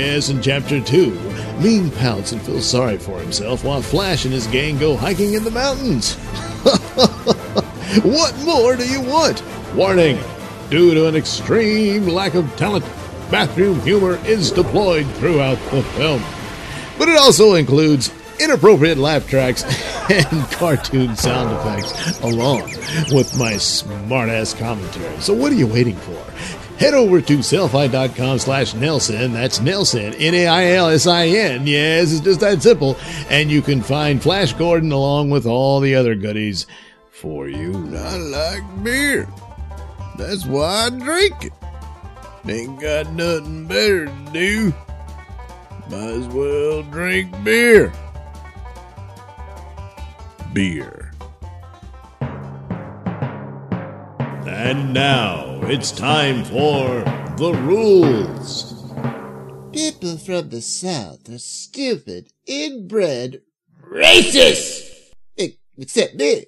Yes, 0.00 0.30
in 0.30 0.40
Chapter 0.40 0.80
2, 0.80 1.10
Mean 1.60 1.90
pouts 1.90 2.32
and 2.32 2.40
feels 2.40 2.66
sorry 2.66 2.96
for 2.96 3.20
himself 3.20 3.64
while 3.64 3.82
Flash 3.82 4.24
and 4.24 4.32
his 4.32 4.46
gang 4.46 4.78
go 4.78 4.96
hiking 4.96 5.34
in 5.34 5.44
the 5.44 5.50
mountains. 5.50 6.14
what 8.02 8.34
more 8.38 8.76
do 8.76 8.88
you 8.88 9.02
want? 9.02 9.42
Warning 9.74 10.18
due 10.70 10.94
to 10.94 11.06
an 11.06 11.16
extreme 11.16 12.06
lack 12.06 12.32
of 12.32 12.56
talent, 12.56 12.86
bathroom 13.30 13.78
humor 13.82 14.18
is 14.24 14.50
deployed 14.50 15.06
throughout 15.16 15.58
the 15.70 15.82
film. 15.82 16.24
But 16.96 17.10
it 17.10 17.18
also 17.18 17.52
includes 17.52 18.10
inappropriate 18.40 18.96
laugh 18.96 19.28
tracks 19.28 19.64
and 20.10 20.50
cartoon 20.52 21.14
sound 21.14 21.54
effects, 21.58 22.20
along 22.20 22.62
with 23.12 23.38
my 23.38 23.52
smartass 23.52 24.58
commentary. 24.58 25.20
So 25.20 25.34
what 25.34 25.52
are 25.52 25.56
you 25.56 25.66
waiting 25.66 25.96
for? 25.96 26.24
Head 26.80 26.94
over 26.94 27.20
to 27.20 27.38
sellfy.com 27.38 28.38
slash 28.38 28.72
Nailsin. 28.72 29.34
That's 29.34 29.58
Nailsin, 29.58 30.14
N-A-I-L-S-I-N. 30.18 31.66
Yes, 31.66 32.10
it's 32.10 32.22
just 32.22 32.40
that 32.40 32.62
simple. 32.62 32.96
And 33.28 33.50
you 33.50 33.60
can 33.60 33.82
find 33.82 34.22
Flash 34.22 34.54
Gordon 34.54 34.90
along 34.90 35.28
with 35.28 35.44
all 35.44 35.80
the 35.80 35.94
other 35.94 36.14
goodies 36.14 36.66
for 37.10 37.50
you. 37.50 37.74
I 37.94 38.16
like 38.16 38.82
beer. 38.82 39.28
That's 40.16 40.46
why 40.46 40.86
I 40.86 40.88
drink 40.88 41.44
it. 41.44 41.52
Ain't 42.48 42.80
got 42.80 43.12
nothing 43.12 43.66
better 43.66 44.06
to 44.06 44.30
do. 44.32 44.72
Might 45.90 46.00
as 46.00 46.28
well 46.28 46.82
drink 46.84 47.44
beer. 47.44 47.92
Beer. 50.54 51.09
And 54.52 54.92
now 54.92 55.60
it's 55.62 55.92
time 55.92 56.44
for 56.44 57.04
the 57.36 57.56
rules. 57.62 58.74
People 59.72 60.18
from 60.18 60.48
the 60.48 60.60
South 60.60 61.28
are 61.28 61.38
stupid, 61.38 62.32
inbred, 62.46 63.42
racist! 63.80 64.90
Except 65.78 66.16
me. 66.16 66.46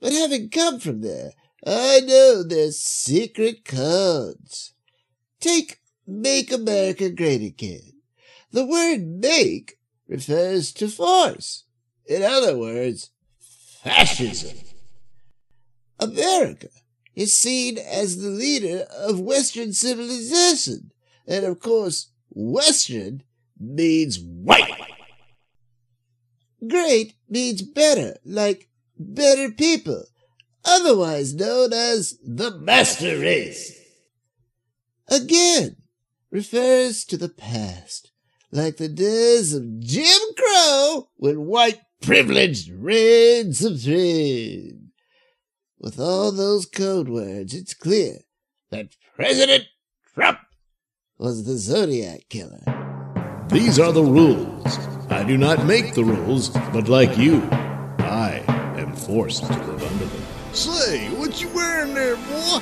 But 0.00 0.14
having 0.14 0.48
come 0.48 0.80
from 0.80 1.02
there, 1.02 1.32
I 1.64 2.00
know 2.00 2.42
their 2.42 2.70
secret 2.70 3.66
codes. 3.66 4.72
Take 5.38 5.80
Make 6.06 6.50
America 6.50 7.10
Great 7.10 7.42
Again. 7.42 7.92
The 8.50 8.64
word 8.64 9.06
make 9.06 9.78
refers 10.08 10.72
to 10.72 10.88
force. 10.88 11.64
In 12.06 12.22
other 12.22 12.56
words, 12.56 13.10
fascism. 13.84 14.56
America 16.00 16.68
is 17.16 17.34
seen 17.34 17.78
as 17.78 18.20
the 18.20 18.28
leader 18.28 18.86
of 18.94 19.18
Western 19.18 19.72
civilization. 19.72 20.92
And 21.26 21.44
of 21.44 21.58
course, 21.58 22.10
Western 22.30 23.22
means 23.58 24.20
white. 24.20 24.70
Great 26.68 27.14
means 27.28 27.62
better, 27.62 28.16
like 28.24 28.68
better 28.98 29.50
people, 29.50 30.04
otherwise 30.64 31.34
known 31.34 31.72
as 31.72 32.18
the 32.22 32.50
master 32.58 33.18
race. 33.18 33.72
Again, 35.08 35.76
refers 36.30 37.04
to 37.06 37.16
the 37.16 37.28
past, 37.28 38.10
like 38.50 38.76
the 38.76 38.88
days 38.88 39.54
of 39.54 39.80
Jim 39.80 40.20
Crow 40.36 41.08
when 41.16 41.46
white 41.46 41.80
privilege 42.02 42.70
reigned 42.70 43.56
supreme. 43.56 44.85
With 45.86 46.00
all 46.00 46.32
those 46.32 46.66
code 46.66 47.08
words, 47.08 47.54
it's 47.54 47.72
clear 47.72 48.22
that 48.72 48.88
President 49.14 49.66
Trump 50.14 50.40
was 51.16 51.44
the 51.44 51.56
Zodiac 51.56 52.22
Killer. 52.28 53.46
These 53.50 53.78
are 53.78 53.92
the 53.92 54.02
rules. 54.02 54.78
I 55.10 55.22
do 55.22 55.38
not 55.38 55.64
make 55.64 55.94
the 55.94 56.02
rules, 56.02 56.48
but 56.48 56.88
like 56.88 57.16
you, 57.16 57.40
I 58.00 58.42
am 58.76 58.96
forced 58.96 59.46
to 59.46 59.52
live 59.52 59.80
under 59.80 60.06
them. 60.06 60.22
Say, 60.52 61.06
what 61.10 61.40
you 61.40 61.48
wearing 61.50 61.94
there, 61.94 62.16
boy? 62.16 62.58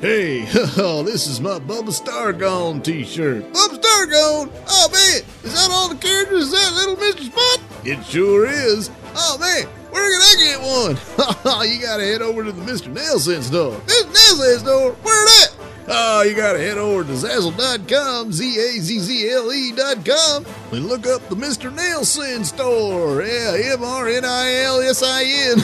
Hey, 0.00 0.46
oh, 0.76 1.02
this 1.02 1.26
is 1.26 1.40
my 1.40 1.58
Bubba 1.58 1.90
Stargone 1.90 2.84
t-shirt. 2.84 3.52
Bubba 3.52 3.80
Stargone? 3.80 4.52
Oh, 4.68 4.88
man. 4.92 5.22
Is 5.42 5.54
that 5.54 5.70
all 5.72 5.88
the 5.88 5.96
characters? 5.96 6.44
Is 6.44 6.52
that 6.52 6.72
little 6.72 6.94
Mr. 6.94 7.24
Spot? 7.24 7.60
It 7.84 8.04
sure 8.06 8.46
is. 8.46 8.92
Oh, 9.16 9.38
man. 9.40 9.66
Where 9.94 10.10
can 10.10 10.22
I 10.22 10.34
get 10.42 10.58
one? 10.60 10.96
you 11.70 11.80
gotta 11.80 12.02
head 12.02 12.20
over 12.20 12.42
to 12.42 12.50
the 12.50 12.62
Mr. 12.62 12.92
Nailsin 12.92 13.42
store. 13.42 13.78
Mr. 13.78 14.10
Nailsin 14.10 14.58
store? 14.58 14.90
Where 14.90 15.24
that? 15.24 15.54
Oh, 15.86 16.22
you 16.22 16.34
gotta 16.34 16.58
head 16.58 16.78
over 16.78 17.04
to 17.04 17.10
Zazzle.com, 17.10 18.32
Z-A-Z-Z-L-E 18.32 19.68
E 19.68 19.72
dot 19.72 20.04
com, 20.04 20.44
and 20.72 20.86
look 20.86 21.06
up 21.06 21.28
the 21.28 21.36
Mr. 21.36 21.70
Nailsin 21.70 22.44
store. 22.44 23.22
Yeah, 23.22 23.74
M-R-N-I-L-S-I-N. 23.74 25.58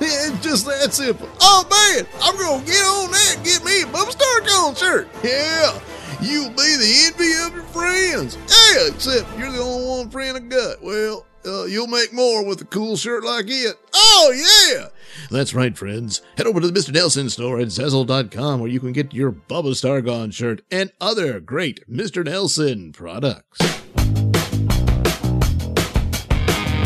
it's 0.00 0.44
just 0.44 0.66
that 0.66 0.94
simple. 0.94 1.28
Oh, 1.40 1.66
man. 1.68 2.06
I'm 2.22 2.36
to 2.36 2.64
get 2.64 2.84
on 2.84 3.10
that 3.10 3.34
and 3.38 3.44
get 3.44 3.64
me 3.64 3.82
a 3.82 3.86
Bubba 3.86 4.14
Stargone 4.14 4.78
shirt. 4.78 5.08
Yeah, 5.24 5.80
you'll 6.20 6.50
be 6.50 6.76
the 6.76 7.10
envy 7.10 7.32
of 7.44 7.54
your 7.54 7.64
friends. 7.74 8.36
Yeah. 8.36 8.90
Except 8.94 9.36
you're 9.36 9.50
the 9.50 9.58
only 9.58 9.88
one 9.88 10.10
friend 10.10 10.36
I 10.36 10.40
got. 10.40 10.80
Well, 10.80 11.26
uh, 11.46 11.64
you'll 11.64 11.86
make 11.86 12.12
more 12.12 12.44
with 12.44 12.60
a 12.60 12.64
cool 12.64 12.96
shirt 12.96 13.22
like 13.24 13.46
it. 13.48 13.76
Oh, 13.94 14.72
yeah. 14.74 14.88
That's 15.30 15.54
right, 15.54 15.76
friends. 15.76 16.20
Head 16.36 16.46
over 16.46 16.60
to 16.60 16.70
the 16.70 16.78
Mr. 16.78 16.92
Nailsin 16.92 17.30
store 17.30 17.58
at 17.60 17.68
Zazzle.com 17.68 18.60
where 18.60 18.70
you 18.70 18.80
can 18.80 18.92
get 18.92 19.14
your 19.14 19.32
Bubba 19.32 19.70
Stargon 19.72 20.32
shirt 20.32 20.62
and 20.70 20.92
other 21.00 21.40
great 21.40 21.88
Mr. 21.90 22.24
Nailsin 22.24 22.92
products. 22.92 23.60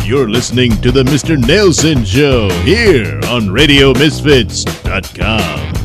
You're 0.06 0.30
listening 0.30 0.70
to 0.80 0.90
the 0.90 1.02
Mr. 1.02 1.36
Nailsin 1.36 2.06
Show 2.06 2.48
here 2.62 3.16
on 3.28 3.48
RadioMisfits.com. 3.48 5.77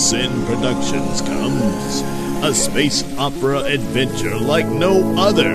Nailsin 0.00 0.46
Productions 0.46 1.20
comes 1.20 2.00
a 2.42 2.54
space 2.54 3.04
opera 3.18 3.64
adventure 3.64 4.34
like 4.34 4.64
no 4.64 5.14
other. 5.18 5.52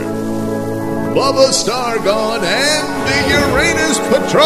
Bubba 1.15 1.49
Stargon 1.49 2.43
and 2.43 2.87
the 3.07 3.27
Uranus 3.39 3.97
Patrol! 4.07 4.45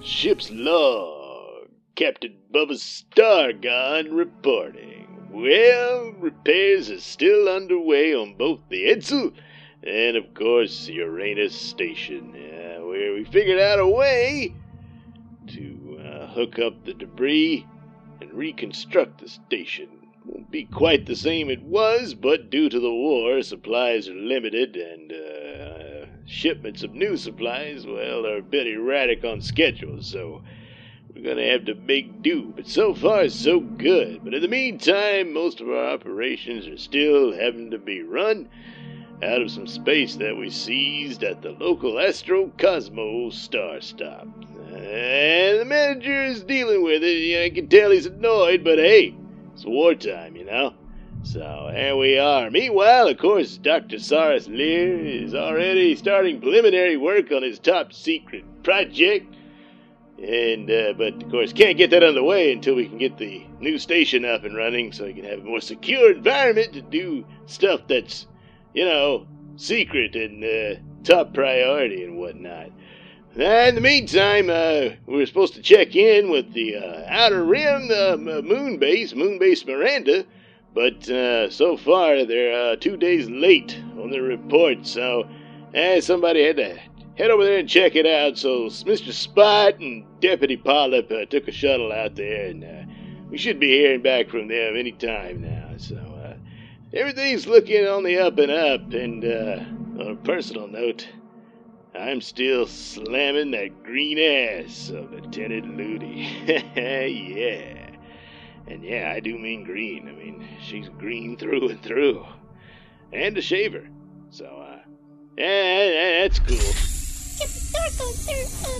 Ship's 0.00 0.50
log. 0.52 1.68
Captain 1.94 2.34
Bubba 2.50 2.78
Stargon 2.78 4.16
reporting. 4.16 5.28
Well, 5.30 6.14
repairs 6.18 6.90
are 6.90 7.00
still 7.00 7.46
underway 7.46 8.14
on 8.14 8.36
both 8.38 8.60
the 8.70 8.86
Edsel 8.86 9.34
and 9.82 10.16
of 10.16 10.34
course 10.34 10.88
Uranus 10.88 11.54
Station, 11.54 12.34
where 12.88 13.12
we 13.12 13.24
figured 13.24 13.60
out 13.60 13.78
a 13.78 13.86
way 13.86 14.54
to 15.46 16.00
uh, 16.02 16.26
hook 16.28 16.58
up 16.58 16.84
the 16.84 16.94
debris 16.94 17.66
and 18.20 18.32
reconstruct 18.32 19.20
the 19.20 19.28
station. 19.28 19.88
Won't 20.24 20.50
be 20.50 20.64
quite 20.64 21.06
the 21.06 21.16
same 21.16 21.50
it 21.50 21.62
was, 21.62 22.14
but 22.14 22.50
due 22.50 22.68
to 22.68 22.80
the 22.80 22.92
war, 22.92 23.42
supplies 23.42 24.08
are 24.08 24.14
limited, 24.14 24.76
and 24.76 25.12
uh, 25.12 26.06
shipments 26.26 26.82
of 26.82 26.94
new 26.94 27.16
supplies, 27.16 27.86
well, 27.86 28.26
are 28.26 28.38
a 28.38 28.42
bit 28.42 28.66
erratic 28.66 29.24
on 29.24 29.40
schedule, 29.40 30.02
so 30.02 30.42
we're 31.14 31.22
gonna 31.22 31.50
have 31.50 31.64
to 31.66 31.74
make 31.74 32.22
do. 32.22 32.52
But 32.54 32.66
so 32.66 32.94
far, 32.94 33.28
so 33.28 33.60
good. 33.60 34.22
But 34.24 34.34
in 34.34 34.42
the 34.42 34.48
meantime, 34.48 35.32
most 35.32 35.60
of 35.60 35.68
our 35.68 35.90
operations 35.90 36.66
are 36.66 36.76
still 36.78 37.32
having 37.32 37.70
to 37.70 37.78
be 37.78 38.02
run 38.02 38.48
out 39.22 39.42
of 39.42 39.50
some 39.50 39.66
space 39.66 40.16
that 40.16 40.36
we 40.36 40.50
seized 40.50 41.24
at 41.24 41.42
the 41.42 41.50
local 41.52 41.98
Astro 41.98 42.52
Cosmo 42.58 43.30
Star 43.30 43.80
Stop. 43.80 44.28
And 44.72 45.60
the 45.60 45.64
manager 45.66 46.24
is 46.24 46.44
dealing 46.44 46.82
with 46.82 47.02
it. 47.02 47.44
I 47.44 47.50
can 47.50 47.68
tell 47.68 47.90
he's 47.90 48.06
annoyed, 48.06 48.62
but 48.62 48.78
hey, 48.78 49.14
it's 49.54 49.64
wartime, 49.64 50.36
you 50.36 50.44
know. 50.44 50.74
So 51.24 51.70
here 51.74 51.96
we 51.96 52.18
are. 52.18 52.50
Meanwhile, 52.50 53.08
of 53.08 53.18
course, 53.18 53.58
Dr. 53.58 53.98
Cyrus 53.98 54.46
Lear 54.46 55.04
is 55.04 55.34
already 55.34 55.96
starting 55.96 56.40
preliminary 56.40 56.96
work 56.96 57.32
on 57.32 57.42
his 57.42 57.58
top 57.58 57.92
secret 57.92 58.44
project. 58.62 59.34
And, 60.22 60.70
uh, 60.70 60.94
but 60.96 61.22
of 61.22 61.30
course, 61.30 61.52
can't 61.52 61.76
get 61.76 61.90
that 61.90 62.02
underway 62.02 62.52
until 62.52 62.76
we 62.76 62.88
can 62.88 62.98
get 62.98 63.18
the 63.18 63.44
new 63.60 63.78
station 63.78 64.24
up 64.24 64.44
and 64.44 64.56
running 64.56 64.92
so 64.92 65.04
we 65.04 65.14
can 65.14 65.24
have 65.24 65.40
a 65.40 65.44
more 65.44 65.60
secure 65.60 66.12
environment 66.12 66.72
to 66.72 66.82
do 66.82 67.24
stuff 67.46 67.82
that's, 67.88 68.26
you 68.74 68.84
know, 68.84 69.26
secret 69.56 70.14
and 70.14 70.44
uh, 70.44 70.80
top 71.04 71.34
priority 71.34 72.04
and 72.04 72.16
whatnot. 72.16 72.70
In 73.34 73.74
the 73.74 73.80
meantime, 73.80 74.50
uh, 74.50 74.96
we 75.06 75.18
were 75.18 75.26
supposed 75.26 75.54
to 75.54 75.62
check 75.62 75.94
in 75.94 76.30
with 76.30 76.52
the 76.54 76.76
uh, 76.76 77.04
Outer 77.08 77.44
Rim 77.44 77.88
uh, 77.90 78.16
moon 78.16 78.78
base, 78.78 79.14
Moon 79.14 79.38
Base 79.38 79.64
Miranda, 79.64 80.24
but 80.74 81.08
uh, 81.08 81.50
so 81.50 81.76
far 81.76 82.24
they're 82.24 82.72
uh, 82.72 82.76
two 82.76 82.96
days 82.96 83.28
late 83.30 83.80
on 84.00 84.10
their 84.10 84.22
report, 84.22 84.86
so 84.86 85.28
uh, 85.76 86.00
somebody 86.00 86.44
had 86.44 86.56
to 86.56 86.78
head 87.16 87.30
over 87.30 87.44
there 87.44 87.58
and 87.58 87.68
check 87.68 87.94
it 87.94 88.06
out. 88.06 88.38
So 88.38 88.66
Mr. 88.66 89.12
Spot 89.12 89.78
and 89.78 90.04
Deputy 90.20 90.56
Polyp 90.56 91.10
uh, 91.12 91.26
took 91.26 91.48
a 91.48 91.52
shuttle 91.52 91.92
out 91.92 92.16
there, 92.16 92.46
and 92.46 93.30
we 93.30 93.38
should 93.38 93.60
be 93.60 93.68
hearing 93.68 94.02
back 94.02 94.30
from 94.30 94.48
them 94.48 94.74
any 94.76 94.92
time 94.92 95.42
now. 95.42 95.76
So 95.76 96.07
everything's 96.92 97.46
looking 97.46 97.86
on 97.86 98.02
the 98.04 98.18
up 98.18 98.38
and 98.38 98.50
up, 98.50 98.92
and 98.92 99.24
uh, 99.24 100.02
on 100.02 100.10
a 100.12 100.16
personal 100.16 100.68
note, 100.68 101.08
I'm 101.94 102.20
still 102.20 102.66
slamming 102.66 103.50
that 103.52 103.82
green 103.82 104.18
ass 104.18 104.90
of 104.90 105.10
Lieutenant 105.10 105.76
Ludi. 105.76 106.28
yeah. 106.76 107.90
And 108.66 108.84
yeah, 108.84 109.12
I 109.14 109.20
do 109.20 109.38
mean 109.38 109.64
green. 109.64 110.08
I 110.08 110.12
mean, 110.12 110.46
she's 110.62 110.88
green 110.90 111.36
through 111.36 111.70
and 111.70 111.82
through. 111.82 112.24
And 113.12 113.36
a 113.38 113.42
shaver. 113.42 113.88
So, 114.30 114.44
uh, 114.44 114.78
yeah, 115.38 116.28
that's 116.28 116.38
cool. 116.40 116.56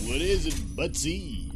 What 0.06 0.20
is 0.20 0.46
it, 0.46 0.54
Butsy? 0.76 1.47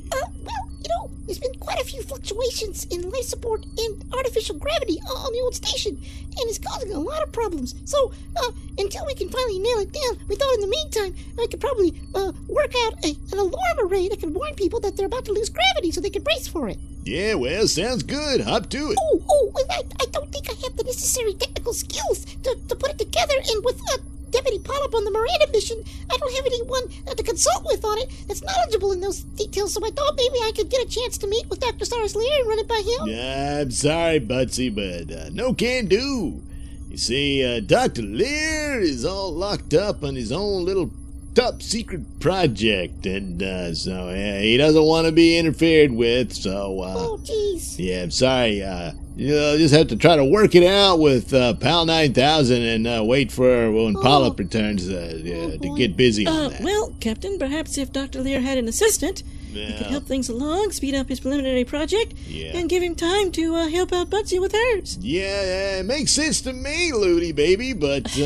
There's 1.27 1.39
been 1.39 1.55
quite 1.61 1.81
a 1.81 1.85
few 1.85 2.03
fluctuations 2.03 2.85
in 2.91 3.11
life 3.11 3.25
support 3.25 3.65
and 3.79 4.05
artificial 4.13 4.57
gravity 4.57 5.01
on 5.01 5.33
the 5.33 5.41
old 5.41 5.55
station, 5.55 5.93
and 5.93 6.49
it's 6.49 6.59
causing 6.59 6.93
a 6.93 6.99
lot 6.99 7.23
of 7.23 7.33
problems. 7.33 7.75
So, 7.85 8.13
uh, 8.37 8.53
until 8.79 9.07
we 9.07 9.15
can 9.15 9.29
finally 9.29 9.59
nail 9.59 9.79
it 9.79 9.93
down, 9.93 10.19
we 10.29 10.37
thought 10.37 10.55
in 10.55 10.61
the 10.61 10.67
meantime 10.67 11.15
I 11.39 11.47
could 11.47 11.61
probably 11.61 11.95
uh, 12.15 12.33
work 12.49 12.73
out 12.85 13.05
a, 13.05 13.17
an 13.33 13.39
alarm 13.39 13.79
array 13.81 14.09
that 14.09 14.21
could 14.21 14.35
warn 14.35 14.55
people 14.55 14.81
that 14.81 14.97
they're 14.97 15.07
about 15.07 15.25
to 15.27 15.33
lose 15.33 15.49
gravity 15.49 15.91
so 15.91 16.01
they 16.01 16.11
could 16.11 16.25
brace 16.25 16.49
for 16.49 16.69
it. 16.69 16.79
Yeah, 17.05 17.35
well, 17.35 17.67
sounds 17.67 18.03
good. 18.03 18.43
Hop 18.43 18.69
to 18.71 18.93
it. 18.93 18.99
Oh, 19.01 19.23
oh, 19.29 19.53
well, 19.55 19.67
I, 19.71 19.83
I 20.01 20.07
don't 20.13 20.31
think 20.31 20.49
I 20.49 20.55
have 20.63 20.77
the 20.77 20.85
necessary 20.85 21.35
technical 21.35 21.75
skills 21.75 22.25
to, 22.45 22.57
to 22.69 22.77
put 22.77 22.91
it 22.91 22.99
together, 22.99 23.35
and 23.53 23.65
with 23.65 23.81
uh, 23.93 23.99
Deputy 24.33 24.59
Polyp 24.59 24.95
on 24.95 25.05
the 25.05 25.11
Miranda 25.11 25.47
mission, 25.53 25.83
I 26.11 26.17
don't 26.17 26.35
have 26.35 26.47
anyone 26.47 26.89
to 27.17 27.23
consult 27.23 27.65
with 27.67 27.85
on 27.85 27.99
it 27.99 28.11
that's 28.27 28.43
knowledgeable 28.43 28.93
in 28.93 29.01
those 29.01 29.21
details, 29.23 29.75
so 29.75 29.85
I 29.85 29.91
thought 29.91 30.15
maybe 30.17 30.37
I 30.43 30.53
could 30.57 30.71
get 30.71 30.85
a 30.85 30.89
chance 30.89 31.19
to 31.19 31.27
meet 31.27 31.49
with 31.49 31.61
Dr. 31.61 31.85
Cyrus 31.85 32.17
Lear 32.17 32.41
and 32.41 32.49
run 32.49 32.59
it 32.59 32.67
by 32.69 32.81
him. 32.81 33.15
I'm 33.63 33.71
sorry, 33.71 34.21
Butsy, 34.21 34.75
but 34.75 35.15
uh, 35.15 35.29
no 35.33 35.53
can 35.55 35.87
do. 35.87 36.43
You 36.91 36.97
see, 36.99 37.45
uh, 37.45 37.61
Dr. 37.61 38.03
Lear 38.03 38.81
is 38.81 39.05
all 39.05 39.33
locked 39.33 39.75
up 39.75 40.03
on 40.03 40.15
his 40.15 40.33
own 40.33 40.65
little 40.65 40.91
top 41.35 41.63
secret 41.63 42.03
project, 42.21 43.07
and 43.07 43.43
uh, 43.43 43.75
so 43.75 44.11
yeah, 44.11 44.41
he 44.41 44.57
doesn't 44.57 44.83
want 44.85 45.07
to 45.07 45.13
be 45.13 45.39
interfered 45.39 45.93
with. 45.93 46.33
So, 46.35 46.81
uh, 46.81 46.95
Oh, 46.97 47.17
jeez. 47.23 47.77
yeah, 47.79 48.03
I'm 48.03 48.11
sorry. 48.11 48.63
Uh, 48.63 48.93
you'll 49.17 49.59
just 49.59 49.75
have 49.75 49.89
to 49.89 49.97
try 49.97 50.17
to 50.17 50.25
work 50.25 50.55
it 50.55 50.65
out 50.65 50.99
with 50.99 51.33
uh, 51.35 51.55
Pal 51.55 51.85
9000 51.87 52.63
and 52.63 52.87
uh, 52.87 53.03
wait 53.05 53.31
for 53.33 53.71
when 53.71 53.97
Oh. 53.97 54.03
Polyp 54.03 54.39
returns 54.39 54.89
uh, 54.89 55.19
yeah, 55.23 55.57
to 55.57 55.77
get 55.77 55.97
busy 55.97 56.27
on 56.27 56.35
Uh, 56.37 56.49
that. 56.49 56.61
well, 56.63 56.93
Captain, 57.01 57.39
perhaps 57.39 57.77
if 57.79 57.93
Dr. 57.93 58.21
Lear 58.23 58.41
had 58.41 58.59
an 58.59 58.69
assistant, 58.69 59.23
he 59.53 59.67
could 59.77 59.87
help 59.89 60.05
things 60.07 60.31
along, 60.31 60.73
speed 60.73 60.95
up 60.95 61.09
his 61.11 61.21
preliminary 61.21 61.65
project, 61.65 62.15
Yeah. 62.27 62.57
and 62.57 62.71
give 62.71 62.83
him 62.83 62.95
time 62.95 63.31
to 63.33 63.55
uh, 63.55 63.69
help 63.69 63.93
out 63.93 64.09
Butsy 64.09 64.41
with 64.41 64.53
hers. 64.53 64.97
Yeah, 65.03 65.21
yeah, 65.45 65.79
it 65.81 65.87
makes 65.87 66.11
sense 66.13 66.41
to 66.43 66.53
me, 66.55 66.91
Ludi 66.93 67.33
baby, 67.33 67.75
but 67.75 68.17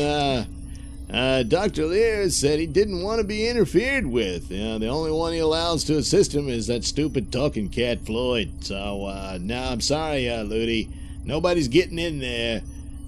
uh, 1.11 1.43
Dr. 1.43 1.85
Lear 1.85 2.29
said 2.29 2.59
he 2.59 2.67
didn't 2.67 3.01
want 3.01 3.19
to 3.19 3.23
be 3.23 3.47
interfered 3.47 4.05
with. 4.05 4.51
You 4.51 4.63
know, 4.63 4.79
the 4.79 4.87
only 4.87 5.11
one 5.11 5.33
he 5.33 5.39
allows 5.39 5.83
to 5.85 5.97
assist 5.97 6.33
him 6.35 6.49
is 6.49 6.67
that 6.67 6.83
stupid 6.83 7.31
talking 7.31 7.69
cat 7.69 8.05
Floyd. 8.05 8.51
So, 8.61 9.05
uh, 9.05 9.37
no, 9.41 9.57
I'm 9.61 9.81
sorry, 9.81 10.29
uh, 10.29 10.43
Ludi. 10.43 10.89
Nobody's 11.23 11.67
getting 11.67 11.99
in 11.99 12.19
there. 12.19 12.61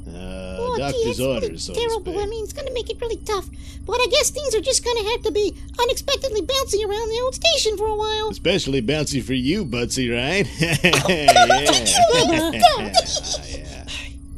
Uh, 0.08 0.40
Oh, 0.62 0.76
gee, 0.76 0.82
doctor's 0.82 1.20
really 1.20 1.34
orders, 1.36 1.64
so 1.64 1.74
to 1.74 1.80
terrible. 1.80 2.20
I 2.20 2.26
mean, 2.26 2.44
it's 2.44 2.54
going 2.54 2.68
to 2.68 2.74
make 2.74 2.90
it 2.90 3.00
really 3.00 3.18
tough. 3.18 3.48
But 3.86 3.94
I 4.02 4.08
guess 4.12 4.30
things 4.30 4.54
are 4.54 4.62
just 4.62 4.84
going 4.84 4.98
to 4.98 5.04
have 5.12 5.22
to 5.24 5.32
be 5.32 5.56
unexpectedly 5.80 6.42
bouncing 6.42 6.84
around 6.84 7.10
the 7.10 7.20
old 7.24 7.34
station 7.36 7.78
for 7.78 7.88
a 7.88 7.96
while. 7.96 8.30
Especially 8.30 8.82
bouncy 8.82 9.24
for 9.24 9.34
you, 9.34 9.66
Butsy, 9.66 10.14
right? 10.14 10.46
yeah. 11.10 12.92
yeah. 13.48 13.86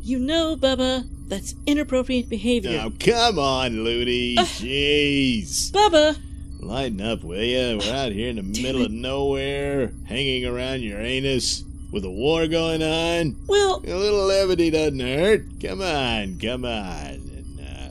You 0.04 0.20
know, 0.20 0.56
Bubba, 0.56 1.06
that's 1.32 1.56
inappropriate 1.66 2.28
behavior. 2.28 2.72
Now, 2.72 2.92
come 3.00 3.40
on, 3.40 3.86
Ludi. 3.86 4.36
Jeez. 4.36 5.72
Bubba! 5.72 6.18
Lighten 6.60 7.00
up, 7.00 7.24
will 7.24 7.42
ya? 7.42 7.78
We're 7.78 7.96
out 7.96 8.12
here 8.12 8.30
in 8.30 8.36
the 8.36 8.62
middle 8.62 8.84
of 8.84 8.92
nowhere, 8.92 9.94
hanging 10.06 10.46
around 10.46 10.82
Uranus 10.82 11.64
with 11.92 12.04
a 12.04 12.10
war 12.12 12.48
going 12.48 12.84
on. 12.84 13.38
Well, 13.48 13.78
A 13.88 13.96
little 13.96 14.26
levity 14.26 14.70
doesn't 14.70 15.00
hurt. 15.00 15.46
Come 15.62 15.82
on, 15.82 16.38
come 16.38 16.66
on. 16.66 17.08
And, 17.08 17.60
uh, 17.62 17.90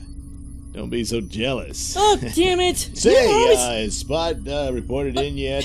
don't 0.72 0.90
be 0.90 1.02
so 1.04 1.22
jealous. 1.22 1.94
oh, 1.98 2.18
damn 2.34 2.60
it! 2.60 2.76
Say, 2.94 3.26
always- 3.26 3.58
uh, 3.58 3.72
is 3.86 3.96
Spot 3.98 4.36
uh, 4.46 4.70
reported 4.74 5.18
in 5.18 5.38
yet? 5.38 5.64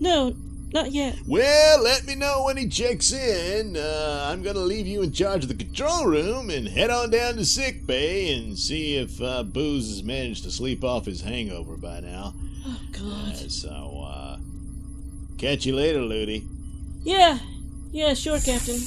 No, 0.00 0.34
not 0.72 0.92
yet. 0.92 1.16
Well, 1.26 1.82
let 1.82 2.06
me 2.06 2.14
know 2.14 2.44
when 2.44 2.56
he 2.56 2.68
checks 2.68 3.12
in. 3.12 3.76
Uh, 3.76 4.28
I'm 4.30 4.42
going 4.42 4.56
to 4.56 4.62
leave 4.62 4.86
you 4.86 5.02
in 5.02 5.12
charge 5.12 5.44
of 5.44 5.48
the 5.48 5.54
control 5.54 6.06
room 6.06 6.50
and 6.50 6.68
head 6.68 6.90
on 6.90 7.10
down 7.10 7.36
to 7.36 7.44
sick 7.44 7.86
bay 7.86 8.34
and 8.34 8.58
see 8.58 8.96
if 8.96 9.20
uh, 9.20 9.42
Booze 9.42 9.88
has 9.88 10.02
managed 10.02 10.44
to 10.44 10.50
sleep 10.50 10.82
off 10.82 11.06
his 11.06 11.22
hangover 11.22 11.76
by 11.76 12.00
now. 12.00 12.34
Oh, 12.66 12.80
God. 12.92 13.32
Uh, 13.32 13.48
so, 13.48 14.06
uh, 14.06 14.38
catch 15.38 15.66
you 15.66 15.74
later, 15.74 16.00
Ludi. 16.00 16.46
Yeah, 17.02 17.38
yeah, 17.90 18.14
sure, 18.14 18.38
Captain. 18.38 18.80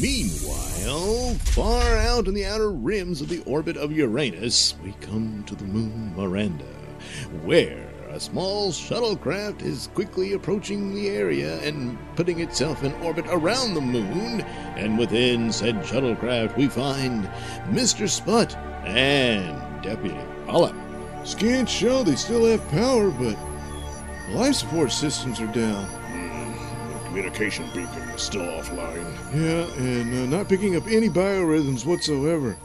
Meanwhile, 0.00 1.34
far 1.54 1.96
out 1.96 2.28
in 2.28 2.34
the 2.34 2.44
outer 2.44 2.70
rims 2.70 3.20
of 3.20 3.28
the 3.28 3.42
orbit 3.44 3.76
of 3.76 3.90
Uranus, 3.90 4.74
we 4.84 4.92
come 5.00 5.42
to 5.46 5.54
the 5.54 5.64
moon 5.64 6.14
Miranda, 6.14 6.64
where 7.42 7.87
a 8.10 8.20
small 8.20 8.70
shuttlecraft 8.70 9.62
is 9.62 9.88
quickly 9.94 10.32
approaching 10.32 10.94
the 10.94 11.08
area 11.08 11.58
and 11.60 11.98
putting 12.16 12.40
itself 12.40 12.82
in 12.82 12.92
orbit 13.02 13.26
around 13.28 13.74
the 13.74 13.80
moon. 13.80 14.40
And 14.76 14.98
within 14.98 15.52
said 15.52 15.76
shuttlecraft, 15.76 16.56
we 16.56 16.68
find 16.68 17.24
Mr. 17.70 18.08
Spot 18.08 18.54
and 18.86 19.82
Deputy 19.82 20.16
Polyp. 20.46 20.74
Scans 21.24 21.70
show 21.70 22.02
they 22.02 22.16
still 22.16 22.46
have 22.46 22.66
power, 22.70 23.10
but 23.10 23.36
life 24.30 24.54
support 24.54 24.92
systems 24.92 25.40
are 25.40 25.46
down. 25.48 25.90
The 26.92 27.04
communication 27.06 27.66
beacon 27.66 28.08
is 28.10 28.22
still 28.22 28.42
offline. 28.42 29.04
Yeah, 29.34 29.84
and 29.84 30.32
uh, 30.32 30.36
not 30.38 30.48
picking 30.48 30.76
up 30.76 30.86
any 30.86 31.08
biorhythms 31.08 31.84
whatsoever. 31.84 32.56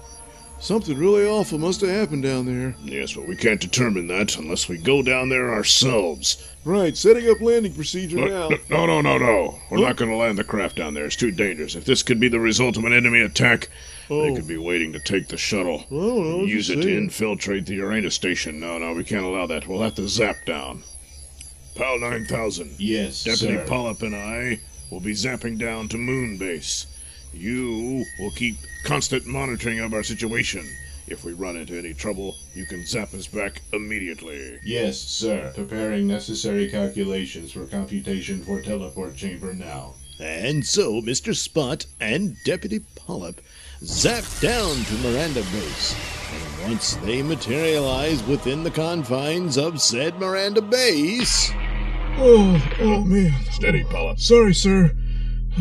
Something 0.64 0.98
really 0.98 1.26
awful 1.28 1.58
must 1.60 1.82
have 1.82 1.90
happened 1.90 2.24
down 2.24 2.46
there. 2.46 2.74
Yes, 2.82 3.12
but 3.12 3.28
we 3.28 3.36
can't 3.36 3.60
determine 3.60 4.08
that 4.08 4.38
unless 4.38 4.70
we 4.70 4.78
go 4.78 5.02
down 5.04 5.28
there 5.28 5.54
ourselves. 5.54 6.42
Right, 6.64 6.96
setting 6.96 7.30
up 7.30 7.42
landing 7.42 7.74
procedure 7.74 8.16
now. 8.16 8.48
No, 8.70 8.86
no, 8.86 9.02
no, 9.02 9.02
no, 9.02 9.18
no. 9.18 9.60
We're 9.70 9.80
not 9.80 9.98
going 9.98 10.10
to 10.10 10.16
land 10.16 10.38
the 10.38 10.46
craft 10.46 10.78
down 10.78 10.94
there. 10.94 11.04
It's 11.04 11.18
too 11.18 11.32
dangerous. 11.32 11.76
If 11.76 11.84
this 11.84 12.02
could 12.02 12.18
be 12.18 12.30
the 12.30 12.40
result 12.40 12.78
of 12.78 12.86
an 12.86 12.94
enemy 12.94 13.20
attack, 13.20 13.68
They 14.08 14.16
Oh. 14.16 14.36
could 14.36 14.48
be 14.48 14.56
waiting 14.58 14.94
to 14.94 15.00
take 15.00 15.28
the 15.28 15.36
shuttle. 15.38 15.86
Oh, 15.92 16.24
no, 16.24 16.44
Use 16.46 16.68
just 16.68 16.80
it 16.80 16.84
to 16.84 16.98
infiltrate 16.98 17.66
the 17.66 17.76
Uranus 17.76 18.16
station. 18.16 18.60
No, 18.60 18.78
no, 18.78 18.94
we 18.94 19.04
can't 19.04 19.26
allow 19.26 19.46
that. 19.48 19.68
We'll 19.68 19.82
have 19.82 19.96
to 19.96 20.08
zap 20.08 20.46
down. 20.46 20.84
PAL 21.76 22.00
9000. 22.00 22.76
Yes, 22.78 23.24
Deputy 23.26 23.56
sir. 23.56 23.66
Polyp 23.66 24.02
and 24.02 24.16
I 24.16 24.60
will 24.90 25.00
be 25.02 25.14
zapping 25.14 25.58
down 25.58 25.88
to 25.90 25.98
Moon 25.98 26.38
Base. 26.38 26.86
You 27.34 28.06
will 28.20 28.32
keep 28.32 28.58
constant 28.84 29.26
monitoring 29.26 29.80
of 29.80 29.94
our 29.94 30.04
situation. 30.04 30.68
If 31.08 31.26
we 31.26 31.34
run 31.34 31.58
into 31.58 31.78
any 31.78 31.94
trouble, 31.94 32.36
you 32.54 32.66
can 32.66 32.86
zap 32.86 33.14
us 33.14 33.28
back 33.28 33.62
immediately. 33.74 34.60
Yes, 34.64 35.00
sir. 35.00 35.52
Preparing 35.54 36.08
necessary 36.08 36.70
calculations 36.70 37.52
for 37.52 37.66
computation 37.66 38.42
for 38.44 38.62
teleport 38.62 39.16
chamber 39.16 39.54
now. 39.54 39.96
And 40.20 40.66
so 40.66 41.02
Mr. 41.02 41.36
Spot 41.36 41.86
and 42.00 42.38
Deputy 42.46 42.80
Polyp 42.96 43.42
zap 43.84 44.24
down 44.40 44.76
to 44.76 44.94
Miranda 45.00 45.42
Base. 45.52 45.96
And 46.32 46.70
once 46.70 46.96
they 46.98 47.22
materialize 47.22 48.24
within 48.24 48.64
the 48.64 48.72
confines 48.72 49.58
of 49.58 49.82
said 49.82 50.20
Miranda 50.20 50.62
Base. 50.62 51.52
Oh, 52.18 52.76
oh 52.80 53.02
man. 53.02 53.34
Steady, 53.52 53.84
Polyp. 53.84 54.20
Sorry, 54.20 54.54
sir. 54.54 54.96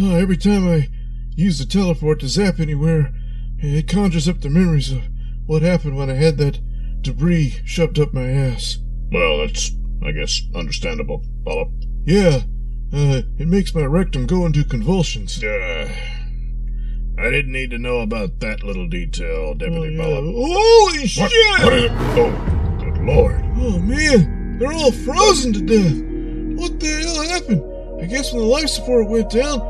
Uh, 0.00 0.14
every 0.14 0.36
time 0.36 0.68
I 0.68 0.88
use 1.34 1.58
the 1.58 1.64
teleport 1.66 2.20
to 2.20 2.28
zap 2.28 2.60
anywhere, 2.60 3.12
it 3.58 3.88
conjures 3.88 4.28
up 4.28 4.40
the 4.40 4.50
memories 4.50 4.90
of 4.92 5.02
what 5.46 5.62
happened 5.62 5.96
when 5.96 6.10
I 6.10 6.14
had 6.14 6.36
that 6.38 6.60
debris 7.02 7.60
shoved 7.64 7.98
up 7.98 8.12
my 8.14 8.28
ass. 8.28 8.78
Well, 9.10 9.38
that's, 9.38 9.72
I 10.04 10.12
guess, 10.12 10.42
understandable, 10.54 11.24
Polyp. 11.44 11.68
Yeah, 12.04 12.40
uh, 12.92 13.22
it 13.38 13.48
makes 13.48 13.74
my 13.74 13.84
rectum 13.84 14.26
go 14.26 14.46
into 14.46 14.64
convulsions. 14.64 15.42
Uh, 15.42 15.88
I 17.18 17.30
didn't 17.30 17.52
need 17.52 17.70
to 17.70 17.78
know 17.78 18.00
about 18.00 18.40
that 18.40 18.62
little 18.62 18.88
detail, 18.88 19.50
Oh, 19.50 19.54
Deputy 19.54 19.94
yeah. 19.94 20.02
Polyp. 20.02 20.24
Holy 20.24 20.98
What? 21.00 21.08
shit! 21.08 21.92
What? 21.92 22.18
Oh, 22.18 22.78
good 22.80 22.98
lord. 23.04 23.44
Oh 23.58 23.78
man, 23.78 24.58
they're 24.58 24.72
all 24.72 24.90
frozen 24.92 25.52
to 25.52 25.60
death. 25.60 26.58
What 26.58 26.80
the 26.80 26.88
hell 27.04 27.22
happened? 27.28 27.62
I 28.02 28.06
guess 28.06 28.32
when 28.32 28.42
the 28.42 28.48
life 28.48 28.68
support 28.68 29.08
went 29.08 29.30
down, 29.30 29.60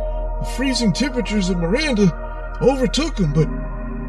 freezing 0.45 0.93
temperatures 0.93 1.49
of 1.49 1.59
Miranda 1.59 2.13
overtook 2.61 3.17
them, 3.17 3.33
but, 3.33 3.47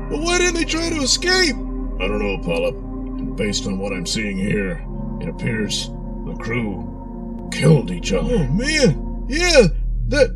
but 0.09 0.19
why 0.19 0.37
didn't 0.37 0.55
they 0.55 0.65
try 0.65 0.89
to 0.89 0.97
escape? 0.97 1.55
I 1.55 2.07
don't 2.07 2.19
know, 2.19 2.37
Polyp. 2.43 2.75
And 2.75 3.35
based 3.35 3.65
on 3.65 3.79
what 3.79 3.93
I'm 3.93 4.05
seeing 4.05 4.37
here, 4.37 4.85
it 5.21 5.29
appears 5.29 5.87
the 6.25 6.35
crew 6.39 7.49
killed 7.51 7.91
each 7.91 8.13
other. 8.13 8.35
Oh 8.35 8.47
man, 8.47 9.25
yeah, 9.29 9.67
that, 10.09 10.29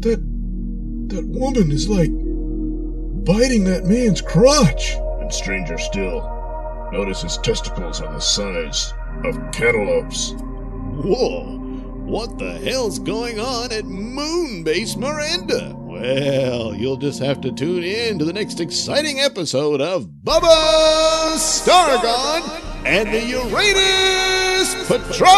that, 0.00 0.20
that 1.08 1.26
woman 1.26 1.72
is 1.72 1.88
like 1.88 2.10
biting 3.24 3.64
that 3.64 3.84
man's 3.84 4.20
crotch. 4.20 4.96
And 5.20 5.32
stranger 5.32 5.78
still, 5.78 6.20
notice 6.92 7.22
his 7.22 7.38
testicles 7.38 8.00
are 8.00 8.12
the 8.12 8.20
size 8.20 8.92
of 9.24 9.36
cantaloupes. 9.52 10.34
Whoa! 11.02 11.57
What 12.08 12.38
the 12.38 12.52
hell's 12.60 12.98
going 12.98 13.38
on 13.38 13.70
at 13.70 13.84
Moonbase 13.84 14.96
Miranda? 14.96 15.74
Well, 15.76 16.74
you'll 16.74 16.96
just 16.96 17.20
have 17.20 17.42
to 17.42 17.52
tune 17.52 17.84
in 17.84 18.18
to 18.18 18.24
the 18.24 18.32
next 18.32 18.60
exciting 18.60 19.20
episode 19.20 19.82
of 19.82 20.06
Bubba 20.24 21.36
Stargon 21.36 22.86
and 22.86 23.12
the 23.12 23.22
Uranus 23.26 24.74
Patrol! 24.86 25.28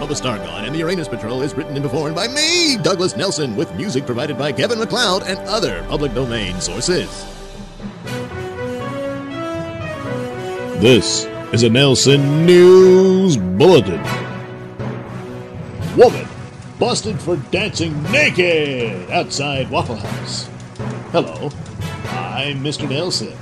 Bubba 0.00 0.16
Stargon 0.18 0.64
and 0.64 0.74
the 0.74 0.78
Uranus 0.78 1.08
Patrol 1.08 1.42
is 1.42 1.52
written 1.54 1.76
and 1.76 1.84
performed 1.84 2.16
by 2.16 2.26
me, 2.28 2.78
Douglas 2.78 3.12
Nailsin, 3.12 3.56
with 3.56 3.74
music 3.74 4.06
provided 4.06 4.38
by 4.38 4.50
Kevin 4.50 4.78
MacLeod 4.78 5.24
and 5.24 5.38
other 5.40 5.84
public 5.90 6.14
domain 6.14 6.58
sources. 6.58 7.26
This 10.80 11.26
is 11.52 11.64
a 11.64 11.68
Nailsin 11.68 12.46
News 12.46 13.36
Bulletin. 13.36 14.29
Woman 15.96 16.28
busted 16.78 17.20
for 17.20 17.36
dancing 17.36 18.00
naked 18.12 19.10
outside 19.10 19.68
Waffle 19.70 19.96
House. 19.96 20.48
Hello, 21.10 21.50
I'm 22.10 22.62
Mr. 22.62 22.88
Nailsin. 22.88 23.36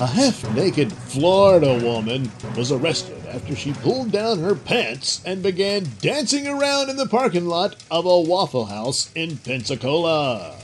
A 0.00 0.06
half 0.06 0.52
naked 0.56 0.92
Florida 0.92 1.78
woman 1.78 2.32
was 2.56 2.72
arrested 2.72 3.24
after 3.26 3.54
she 3.54 3.72
pulled 3.72 4.10
down 4.10 4.40
her 4.40 4.56
pants 4.56 5.22
and 5.24 5.44
began 5.44 5.86
dancing 6.00 6.48
around 6.48 6.90
in 6.90 6.96
the 6.96 7.06
parking 7.06 7.46
lot 7.46 7.76
of 7.88 8.04
a 8.04 8.20
Waffle 8.20 8.66
House 8.66 9.12
in 9.14 9.36
Pensacola. 9.36 10.56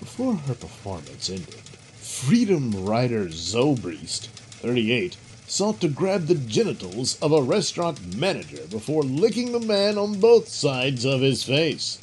Before 0.00 0.34
her 0.34 0.54
performance 0.54 1.30
ended, 1.30 1.54
Freedom 2.00 2.84
Rider 2.84 3.26
Zobriest, 3.26 4.26
38, 4.26 5.16
sought 5.52 5.82
to 5.82 5.88
grab 5.88 6.28
the 6.28 6.34
genitals 6.34 7.18
of 7.20 7.30
a 7.30 7.42
restaurant 7.42 8.16
manager 8.16 8.62
before 8.70 9.02
licking 9.02 9.52
the 9.52 9.60
man 9.60 9.98
on 9.98 10.18
both 10.18 10.48
sides 10.48 11.04
of 11.04 11.20
his 11.20 11.44
face. 11.44 11.98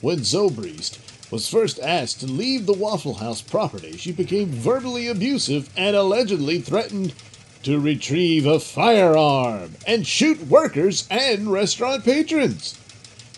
When 0.00 0.20
Zobriest 0.20 1.00
was 1.28 1.48
first 1.48 1.80
asked 1.80 2.20
to 2.20 2.26
leave 2.26 2.66
the 2.66 2.72
Waffle 2.72 3.14
House 3.14 3.42
property, 3.42 3.96
she 3.96 4.12
became 4.12 4.46
verbally 4.50 5.08
abusive 5.08 5.68
and 5.76 5.96
allegedly 5.96 6.60
threatened 6.60 7.14
to 7.64 7.80
retrieve 7.80 8.46
a 8.46 8.60
firearm 8.60 9.72
and 9.84 10.06
shoot 10.06 10.46
workers 10.46 11.08
and 11.10 11.50
restaurant 11.50 12.04
patrons. 12.04 12.78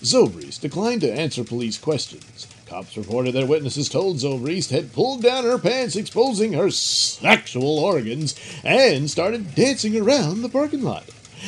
Zobriest 0.03 0.61
declined 0.61 1.01
to 1.01 1.11
answer 1.11 1.45
police 1.45 1.79
questions. 1.79 2.47
Cops 2.71 2.97
reported 2.97 3.33
that 3.33 3.49
witnesses 3.49 3.89
told 3.89 4.19
Zobriest 4.19 4.71
had 4.71 4.93
pulled 4.93 5.25
down 5.25 5.43
her 5.43 5.59
pants, 5.59 5.97
exposing 5.97 6.53
her 6.53 6.71
sexual 6.71 7.81
organs, 7.81 8.37
and 8.63 9.11
started 9.11 9.57
dancing 9.57 9.97
around 9.97 10.43
the 10.43 10.49
parking 10.49 10.83
lot. 10.83 11.03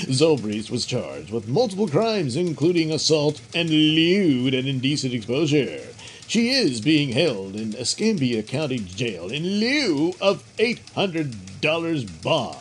Zobriest 0.08 0.68
was 0.68 0.84
charged 0.84 1.30
with 1.30 1.46
multiple 1.46 1.86
crimes, 1.86 2.34
including 2.34 2.90
assault 2.90 3.40
and 3.54 3.70
lewd 3.70 4.52
and 4.52 4.66
indecent 4.66 5.14
exposure. 5.14 5.86
She 6.26 6.50
is 6.50 6.80
being 6.80 7.10
held 7.10 7.54
in 7.54 7.76
Escambia 7.76 8.42
County 8.42 8.80
Jail 8.80 9.28
in 9.28 9.44
lieu 9.44 10.14
of 10.20 10.42
$800 10.56 12.22
bond. 12.24 12.58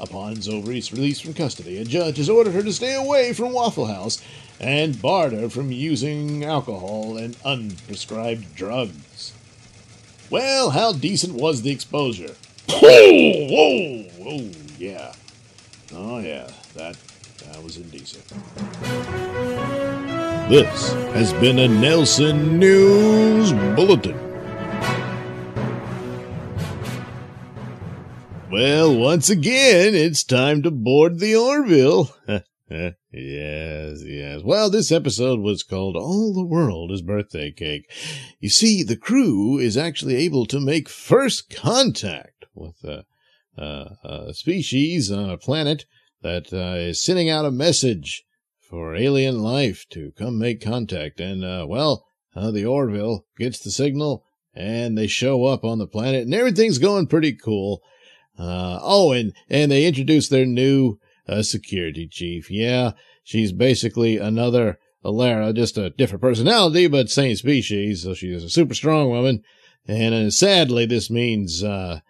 Upon 0.00 0.36
Zobriest's 0.36 0.94
release 0.94 1.20
from 1.20 1.34
custody, 1.34 1.76
a 1.76 1.84
judge 1.84 2.16
has 2.16 2.30
ordered 2.30 2.54
her 2.54 2.62
to 2.62 2.72
stay 2.72 2.94
away 2.94 3.34
from 3.34 3.52
Waffle 3.52 3.84
House 3.84 4.22
and 4.60 5.00
barred 5.00 5.32
her 5.32 5.48
from 5.48 5.72
using 5.72 6.44
alcohol 6.44 7.16
and 7.16 7.34
unprescribed 7.38 8.54
drugs. 8.54 9.32
Well, 10.28 10.70
how 10.70 10.92
decent 10.92 11.34
was 11.34 11.62
the 11.62 11.70
exposure? 11.70 12.34
Whoa, 12.68 13.48
whoa, 13.48 14.02
whoa, 14.18 14.50
yeah. 14.78 15.12
Oh, 15.92 16.18
yeah, 16.20 16.48
that, 16.74 16.96
that 17.46 17.62
was 17.64 17.78
indecent. 17.78 18.24
This 20.50 20.92
has 21.14 21.32
been 21.34 21.58
a 21.58 21.66
Nailsin 21.66 22.58
News 22.58 23.52
Bulletin. 23.74 24.18
Well, 28.52 28.96
once 28.96 29.30
again, 29.30 29.94
it's 29.94 30.22
time 30.22 30.62
to 30.64 30.70
board 30.70 31.18
the 31.18 31.34
Orville. 31.34 32.14
yes, 33.12 34.04
yes. 34.04 34.42
Well, 34.44 34.70
this 34.70 34.92
episode 34.92 35.40
was 35.40 35.64
called 35.64 35.96
All 35.96 36.32
the 36.32 36.44
World 36.44 36.92
is 36.92 37.02
Birthday 37.02 37.50
Cake. 37.50 37.90
You 38.38 38.48
see, 38.48 38.84
the 38.84 38.96
crew 38.96 39.58
is 39.58 39.76
actually 39.76 40.14
able 40.16 40.46
to 40.46 40.60
make 40.60 40.88
first 40.88 41.50
contact 41.50 42.44
with 42.54 42.76
a, 42.84 43.04
a, 43.58 43.96
a 44.04 44.34
species 44.34 45.10
on 45.10 45.30
a 45.30 45.36
planet 45.36 45.84
that 46.22 46.52
uh, 46.52 46.78
is 46.78 47.02
sending 47.02 47.28
out 47.28 47.44
a 47.44 47.50
message 47.50 48.22
for 48.60 48.94
alien 48.94 49.40
life 49.40 49.84
to 49.90 50.12
come 50.16 50.38
make 50.38 50.62
contact. 50.62 51.18
And, 51.18 51.44
uh, 51.44 51.66
well, 51.68 52.06
uh, 52.36 52.52
the 52.52 52.66
Orville 52.66 53.24
gets 53.36 53.58
the 53.58 53.72
signal 53.72 54.24
and 54.54 54.96
they 54.96 55.08
show 55.08 55.44
up 55.44 55.64
on 55.64 55.78
the 55.78 55.88
planet 55.88 56.22
and 56.22 56.34
everything's 56.34 56.78
going 56.78 57.08
pretty 57.08 57.32
cool. 57.32 57.82
Uh, 58.38 58.78
oh, 58.80 59.10
and, 59.10 59.32
and 59.48 59.72
they 59.72 59.86
introduce 59.86 60.28
their 60.28 60.46
new, 60.46 61.00
uh, 61.28 61.42
security 61.42 62.08
chief. 62.10 62.50
Yeah, 62.50 62.92
she's 63.22 63.52
basically 63.52 64.18
another 64.18 64.78
Alara, 65.04 65.54
just 65.54 65.78
a 65.78 65.90
different 65.90 66.22
personality, 66.22 66.86
but 66.86 67.08
same 67.08 67.34
species. 67.36 68.02
So 68.02 68.14
she's 68.14 68.44
a 68.44 68.50
super 68.50 68.74
strong 68.74 69.10
woman. 69.10 69.42
And 69.86 70.14
uh, 70.14 70.30
sadly, 70.30 70.86
this 70.86 71.10
means, 71.10 71.64
uh, 71.64 72.00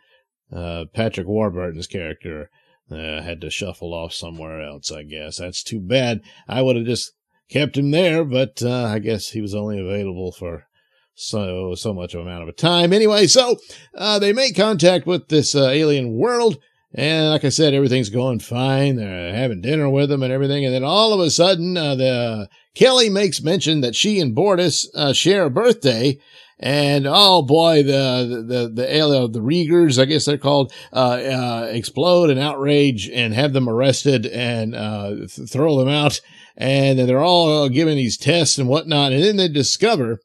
uh, 0.52 0.86
Patrick 0.92 1.28
Warburton's 1.28 1.86
character, 1.86 2.50
uh, 2.90 3.22
had 3.22 3.40
to 3.42 3.50
shuffle 3.50 3.94
off 3.94 4.12
somewhere 4.12 4.60
else, 4.60 4.90
I 4.90 5.04
guess. 5.04 5.38
That's 5.38 5.62
too 5.62 5.80
bad. 5.80 6.20
I 6.48 6.62
would 6.62 6.76
have 6.76 6.86
just 6.86 7.12
kept 7.48 7.76
him 7.76 7.92
there, 7.92 8.24
but, 8.24 8.60
uh, 8.62 8.84
I 8.86 8.98
guess 8.98 9.30
he 9.30 9.40
was 9.40 9.54
only 9.54 9.78
available 9.78 10.32
for 10.32 10.66
so 11.14 11.74
so 11.74 11.92
much 11.92 12.14
amount 12.14 12.42
of 12.42 12.48
a 12.48 12.52
time. 12.52 12.92
Anyway, 12.92 13.26
so 13.26 13.56
uh, 13.94 14.18
they 14.18 14.32
make 14.32 14.56
contact 14.56 15.06
with 15.06 15.28
this 15.28 15.54
alien 15.54 16.16
world, 16.16 16.58
and 16.94 17.30
like 17.30 17.44
I 17.44 17.50
said, 17.50 17.72
everything's 17.74 18.10
going 18.10 18.40
fine. 18.40 18.96
They're 18.96 19.34
having 19.34 19.60
dinner 19.60 19.88
with 19.88 20.08
them 20.08 20.22
and 20.22 20.32
everything, 20.32 20.64
and 20.64 20.74
then 20.74 20.84
all 20.84 21.12
of 21.12 21.20
a 21.20 21.30
sudden, 21.30 21.76
uh, 21.76 21.94
the 21.94 22.48
Kelly 22.74 23.08
makes 23.08 23.42
mention 23.42 23.80
that 23.80 23.94
she 23.94 24.20
and 24.20 24.36
Bortus 24.36 24.86
uh, 24.94 25.12
share 25.12 25.44
a 25.44 25.50
birthday, 25.50 26.18
And 26.62 27.06
oh 27.08 27.40
boy, 27.40 27.82
the 27.82 28.44
the 28.46 28.68
the 28.68 28.94
alien, 28.94 29.32
the 29.32 29.40
Riegers, 29.40 30.00
I 30.00 30.04
guess 30.04 30.26
they're 30.26 30.36
called, 30.36 30.72
uh, 30.92 30.96
uh, 30.96 31.68
explode 31.70 32.28
and 32.28 32.38
outrage 32.38 33.08
and 33.08 33.32
have 33.32 33.54
them 33.54 33.66
arrested 33.66 34.26
and 34.26 34.74
uh, 34.74 35.14
th- 35.26 35.48
throw 35.48 35.78
them 35.78 35.88
out. 35.88 36.20
And 36.58 36.98
they're 36.98 37.22
all 37.22 37.70
given 37.70 37.96
these 37.96 38.18
tests 38.18 38.58
and 38.58 38.68
whatnot. 38.68 39.12
And 39.12 39.24
then 39.24 39.36
they 39.38 39.48
discover 39.48 40.20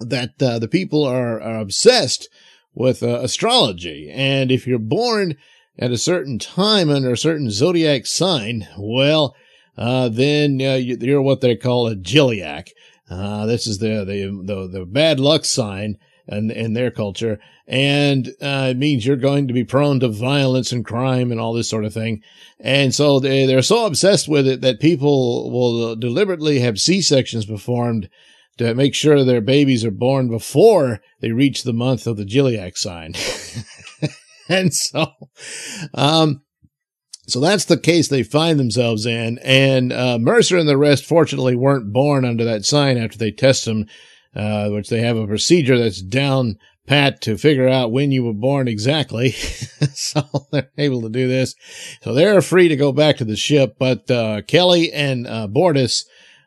that 0.00 0.30
uh, 0.40 0.58
the 0.58 0.68
people 0.68 1.04
are, 1.04 1.38
are 1.38 1.58
obsessed 1.58 2.30
with 2.78 3.02
uh, 3.02 3.18
astrology. 3.22 4.08
And 4.08 4.52
if 4.52 4.64
you're 4.66 4.78
born 4.78 5.36
at 5.78 5.90
a 5.90 5.98
certain 5.98 6.38
time 6.38 6.88
under 6.88 7.10
a 7.10 7.18
certain 7.18 7.50
zodiac 7.50 8.06
sign, 8.06 8.68
well, 8.78 9.34
uh, 9.76 10.08
then 10.08 10.60
uh, 10.62 10.74
you're 10.74 11.20
what 11.20 11.40
they 11.40 11.56
call 11.56 11.88
a 11.88 11.96
Gilliac. 11.96 12.68
Uh, 13.10 13.46
this 13.46 13.66
is 13.66 13.78
the, 13.78 14.04
the, 14.04 14.42
the, 14.44 14.68
the 14.78 14.86
bad 14.86 15.18
luck 15.18 15.44
sign 15.44 15.98
in, 16.28 16.52
in 16.52 16.74
their 16.74 16.92
culture. 16.92 17.40
And, 17.66 18.28
uh, 18.40 18.68
it 18.70 18.76
means 18.76 19.04
you're 19.04 19.16
going 19.16 19.48
to 19.48 19.54
be 19.54 19.64
prone 19.64 19.98
to 20.00 20.08
violence 20.08 20.70
and 20.70 20.84
crime 20.84 21.32
and 21.32 21.40
all 21.40 21.54
this 21.54 21.68
sort 21.68 21.84
of 21.84 21.92
thing. 21.92 22.22
And 22.60 22.94
so 22.94 23.18
they, 23.18 23.44
they're 23.44 23.62
so 23.62 23.86
obsessed 23.86 24.28
with 24.28 24.46
it 24.46 24.60
that 24.60 24.80
people 24.80 25.50
will 25.50 25.96
deliberately 25.96 26.60
have 26.60 26.78
C-sections 26.78 27.44
performed 27.44 28.08
to 28.58 28.74
make 28.74 28.94
sure 28.94 29.24
their 29.24 29.40
babies 29.40 29.84
are 29.84 29.90
born 29.90 30.28
before 30.28 31.00
they 31.20 31.32
reach 31.32 31.62
the 31.62 31.72
month 31.72 32.06
of 32.06 32.16
the 32.16 32.24
Gilliac 32.24 32.76
sign. 32.76 33.14
and 34.48 34.74
so, 34.74 35.12
um, 35.94 36.42
so 37.26 37.40
that's 37.40 37.66
the 37.66 37.78
case 37.78 38.08
they 38.08 38.22
find 38.22 38.58
themselves 38.58 39.06
in. 39.06 39.38
And 39.42 39.92
uh, 39.92 40.18
Mercer 40.18 40.56
and 40.56 40.68
the 40.68 40.76
rest, 40.76 41.04
fortunately, 41.04 41.56
weren't 41.56 41.92
born 41.92 42.24
under 42.24 42.44
that 42.44 42.64
sign 42.64 42.96
after 42.96 43.18
they 43.18 43.30
test 43.30 43.64
them, 43.64 43.86
uh, 44.34 44.68
which 44.70 44.88
they 44.88 45.00
have 45.00 45.16
a 45.16 45.26
procedure 45.26 45.78
that's 45.78 46.02
down 46.02 46.56
pat 46.86 47.20
to 47.20 47.36
figure 47.36 47.68
out 47.68 47.92
when 47.92 48.10
you 48.10 48.24
were 48.24 48.32
born 48.32 48.66
exactly. 48.66 49.30
so 49.92 50.22
they're 50.50 50.70
able 50.78 51.02
to 51.02 51.10
do 51.10 51.28
this. 51.28 51.54
So 52.02 52.14
they're 52.14 52.40
free 52.40 52.68
to 52.68 52.76
go 52.76 52.92
back 52.92 53.18
to 53.18 53.24
the 53.24 53.36
ship, 53.36 53.76
but 53.78 54.10
uh, 54.10 54.42
Kelly 54.42 54.90
and 54.92 55.26
uh, 55.26 55.46
Bortus 55.48 56.04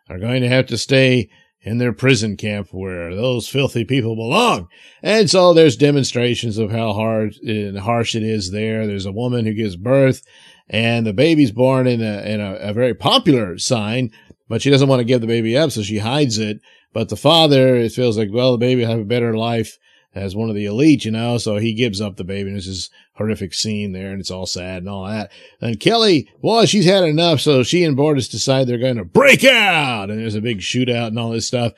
are 0.09 0.19
going 0.19 0.41
to 0.41 0.49
have 0.49 0.65
to 0.67 0.77
stay 0.77 1.29
in 1.63 1.77
their 1.77 1.93
prison 1.93 2.35
camp 2.35 2.69
where 2.71 3.15
those 3.15 3.47
filthy 3.47 3.85
people 3.85 4.15
belong. 4.15 4.67
And 5.03 5.29
so 5.29 5.53
there's 5.53 5.75
demonstrations 5.75 6.57
of 6.57 6.71
how 6.71 6.93
hard 6.93 7.35
and 7.37 7.77
harsh 7.77 8.15
it 8.15 8.23
is 8.23 8.51
there. 8.51 8.87
There's 8.87 9.05
a 9.05 9.11
woman 9.11 9.45
who 9.45 9.53
gives 9.53 9.75
birth 9.75 10.23
and 10.69 11.05
the 11.05 11.13
baby's 11.13 11.51
born 11.51 11.85
in 11.85 12.01
a, 12.01 12.21
in 12.21 12.39
a, 12.39 12.53
a 12.55 12.73
very 12.73 12.93
popular 12.93 13.57
sign, 13.57 14.11
but 14.47 14.61
she 14.61 14.69
doesn't 14.69 14.87
want 14.87 15.01
to 15.01 15.05
give 15.05 15.21
the 15.21 15.27
baby 15.27 15.57
up, 15.57 15.71
so 15.71 15.83
she 15.83 15.99
hides 15.99 16.37
it. 16.37 16.61
But 16.93 17.09
the 17.09 17.17
father, 17.17 17.75
it 17.75 17.91
feels 17.91 18.17
like, 18.17 18.29
well, 18.31 18.53
the 18.53 18.57
baby 18.57 18.81
will 18.81 18.89
have 18.89 18.99
a 18.99 19.05
better 19.05 19.37
life 19.37 19.77
as 20.13 20.35
one 20.35 20.49
of 20.49 20.55
the 20.55 20.65
elite, 20.65 21.05
you 21.05 21.11
know, 21.11 21.37
so 21.37 21.57
he 21.57 21.73
gives 21.73 22.01
up 22.01 22.17
the 22.17 22.23
baby 22.23 22.49
and 22.49 22.55
there's 22.55 22.67
this 22.67 22.89
horrific 23.13 23.53
scene 23.53 23.93
there 23.93 24.11
and 24.11 24.19
it's 24.19 24.31
all 24.31 24.45
sad 24.45 24.79
and 24.79 24.89
all 24.89 25.05
that. 25.05 25.31
And 25.61 25.79
Kelly, 25.79 26.29
well, 26.41 26.65
she's 26.65 26.85
had 26.85 27.03
enough. 27.03 27.39
So 27.39 27.63
she 27.63 27.83
and 27.83 27.97
Bortus 27.97 28.29
decide 28.29 28.67
they're 28.67 28.77
going 28.77 28.97
to 28.97 29.05
break 29.05 29.43
out 29.45 30.09
and 30.09 30.19
there's 30.19 30.35
a 30.35 30.41
big 30.41 30.59
shootout 30.59 31.07
and 31.07 31.19
all 31.19 31.29
this 31.29 31.47
stuff. 31.47 31.73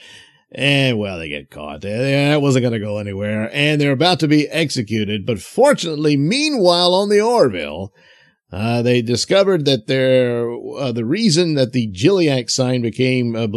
And 0.52 1.00
well, 1.00 1.20
they 1.20 1.30
get 1.30 1.52
caught. 1.52 1.82
That 1.82 2.42
wasn't 2.42 2.64
going 2.64 2.74
to 2.74 2.80
go 2.80 2.98
anywhere 2.98 3.50
and 3.54 3.80
they're 3.80 3.92
about 3.92 4.20
to 4.22 4.28
be 4.28 4.48
executed. 4.50 5.26
But 5.26 5.40
fortunately, 5.40 6.18
meanwhile 6.18 6.94
on 6.94 7.10
the 7.10 7.22
Orville, 7.22 7.94
uh, 8.54 8.84
they 8.84 9.02
discovered 9.02 9.66
that 9.66 9.88
there, 9.88 10.48
uh, 10.78 10.92
the 10.92 11.06
reason 11.06 11.56
that 11.56 11.72
the 11.74 11.88
Gilliac 11.88 12.52
sign 12.52 12.84
became, 12.84 13.36
uh, 13.36 13.48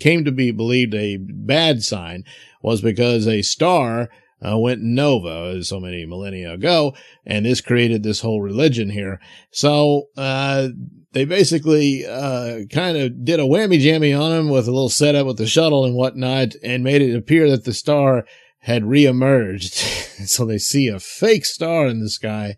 came 0.00 0.24
to 0.24 0.32
be 0.32 0.50
believed 0.50 0.92
a 0.92 1.18
bad 1.18 1.84
sign 1.84 2.24
was 2.60 2.80
because 2.80 3.28
a 3.28 3.42
star 3.42 4.08
uh, 4.44 4.58
went 4.58 4.80
nova 4.82 5.62
so 5.62 5.78
many 5.78 6.04
millennia 6.04 6.52
ago, 6.52 6.94
and 7.24 7.46
this 7.46 7.60
created 7.60 8.02
this 8.02 8.22
whole 8.22 8.40
religion 8.40 8.90
here. 8.90 9.20
So 9.52 10.08
uh, 10.16 10.70
they 11.12 11.24
basically 11.24 12.04
uh, 12.04 12.62
kind 12.72 12.96
of 12.96 13.24
did 13.24 13.38
a 13.38 13.44
whammy 13.44 13.78
jammy 13.78 14.12
on 14.12 14.32
him 14.32 14.48
with 14.48 14.66
a 14.66 14.72
little 14.72 14.88
setup 14.88 15.28
with 15.28 15.36
the 15.36 15.46
shuttle 15.46 15.84
and 15.84 15.94
whatnot, 15.94 16.54
and 16.64 16.82
made 16.82 17.02
it 17.02 17.14
appear 17.14 17.48
that 17.50 17.64
the 17.64 17.74
star 17.74 18.26
had 18.62 18.82
reemerged. 18.82 19.74
so 20.26 20.44
they 20.44 20.58
see 20.58 20.88
a 20.88 20.98
fake 20.98 21.44
star 21.44 21.86
in 21.86 22.00
the 22.00 22.10
sky 22.10 22.56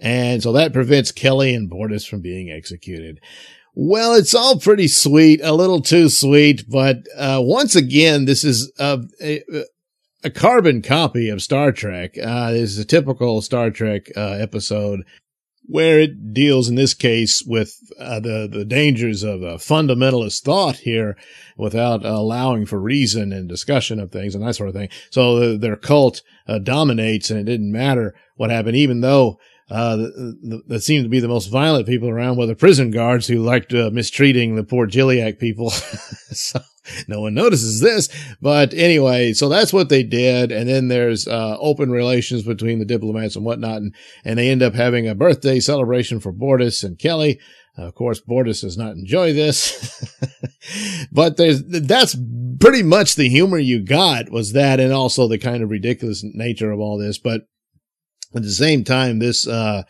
and 0.00 0.42
so 0.42 0.52
that 0.52 0.72
prevents 0.72 1.12
Kelly 1.12 1.54
and 1.54 1.70
Bortus 1.70 2.08
from 2.08 2.20
being 2.20 2.50
executed. 2.50 3.20
Well, 3.74 4.14
it's 4.14 4.34
all 4.34 4.58
pretty 4.58 4.88
sweet, 4.88 5.40
a 5.42 5.52
little 5.52 5.80
too 5.80 6.08
sweet, 6.08 6.64
but 6.68 7.06
uh, 7.16 7.40
once 7.42 7.76
again, 7.76 8.24
this 8.24 8.42
is 8.42 8.72
a, 8.78 9.00
a, 9.22 9.42
a, 10.24 10.30
carbon 10.30 10.82
copy 10.82 11.28
of 11.28 11.40
Star 11.40 11.70
Trek. 11.70 12.16
Uh, 12.18 12.50
this 12.50 12.70
is 12.70 12.78
a 12.78 12.84
typical 12.84 13.40
Star 13.42 13.70
Trek 13.70 14.10
uh, 14.16 14.32
episode 14.32 15.04
where 15.66 16.00
it 16.00 16.34
deals 16.34 16.68
in 16.68 16.74
this 16.74 16.94
case 16.94 17.44
with 17.46 17.78
uh, 17.96 18.18
the 18.18 18.48
the 18.50 18.64
dangers 18.64 19.22
of 19.22 19.42
a 19.42 19.54
fundamentalist 19.54 20.42
thought 20.42 20.78
here 20.78 21.16
without 21.56 22.04
allowing 22.04 22.66
for 22.66 22.80
reason 22.80 23.32
and 23.32 23.48
discussion 23.48 24.00
of 24.00 24.10
things 24.10 24.34
and 24.34 24.44
that 24.44 24.56
sort 24.56 24.68
of 24.68 24.74
thing. 24.74 24.88
So 25.10 25.38
the, 25.38 25.58
their 25.58 25.76
cult 25.76 26.22
uh, 26.48 26.58
dominates, 26.58 27.30
and 27.30 27.38
it 27.38 27.44
didn't 27.44 27.70
matter 27.70 28.16
what 28.34 28.50
happened, 28.50 28.76
even 28.76 29.00
though 29.00 29.38
uh, 29.70 29.96
that 30.66 30.82
seem 30.82 31.04
to 31.04 31.08
be 31.08 31.20
the 31.20 31.28
most 31.28 31.46
violent 31.46 31.86
people 31.86 32.08
around 32.08 32.36
were 32.36 32.46
the 32.46 32.56
prison 32.56 32.90
guards 32.90 33.28
who 33.28 33.38
liked 33.38 33.72
uh, 33.72 33.90
mistreating 33.92 34.56
the 34.56 34.64
poor 34.64 34.88
Gilliac 34.88 35.38
people. 35.38 35.70
so 35.70 36.60
no 37.06 37.20
one 37.20 37.34
notices 37.34 37.80
this. 37.80 38.08
But 38.40 38.74
anyway, 38.74 39.32
so 39.32 39.48
that's 39.48 39.72
what 39.72 39.88
they 39.88 40.02
did. 40.02 40.50
And 40.50 40.68
then 40.68 40.88
there's 40.88 41.28
uh, 41.28 41.56
open 41.60 41.90
relations 41.92 42.42
between 42.42 42.80
the 42.80 42.84
diplomats 42.84 43.36
and 43.36 43.44
whatnot. 43.44 43.76
And, 43.76 43.94
and 44.24 44.38
they 44.38 44.50
end 44.50 44.62
up 44.62 44.74
having 44.74 45.06
a 45.06 45.14
birthday 45.14 45.60
celebration 45.60 46.18
for 46.18 46.32
Bortus 46.32 46.82
and 46.82 46.98
Kelly. 46.98 47.38
Uh, 47.78 47.82
of 47.82 47.94
course, 47.94 48.20
Bortus 48.20 48.62
does 48.62 48.76
not 48.76 48.96
enjoy 48.96 49.32
this, 49.32 50.04
but 51.12 51.36
there's, 51.36 51.62
that's 51.64 52.16
pretty 52.58 52.82
much 52.82 53.14
the 53.14 53.28
humor 53.28 53.58
you 53.58 53.80
got 53.84 54.30
was 54.30 54.52
that 54.52 54.80
and 54.80 54.92
also 54.92 55.28
the 55.28 55.38
kind 55.38 55.62
of 55.62 55.70
ridiculous 55.70 56.24
nature 56.24 56.72
of 56.72 56.80
all 56.80 56.98
this. 56.98 57.18
But 57.18 57.42
at 58.34 58.42
the 58.42 58.50
same 58.50 58.84
time, 58.84 59.18
this, 59.18 59.46
uh, 59.46 59.82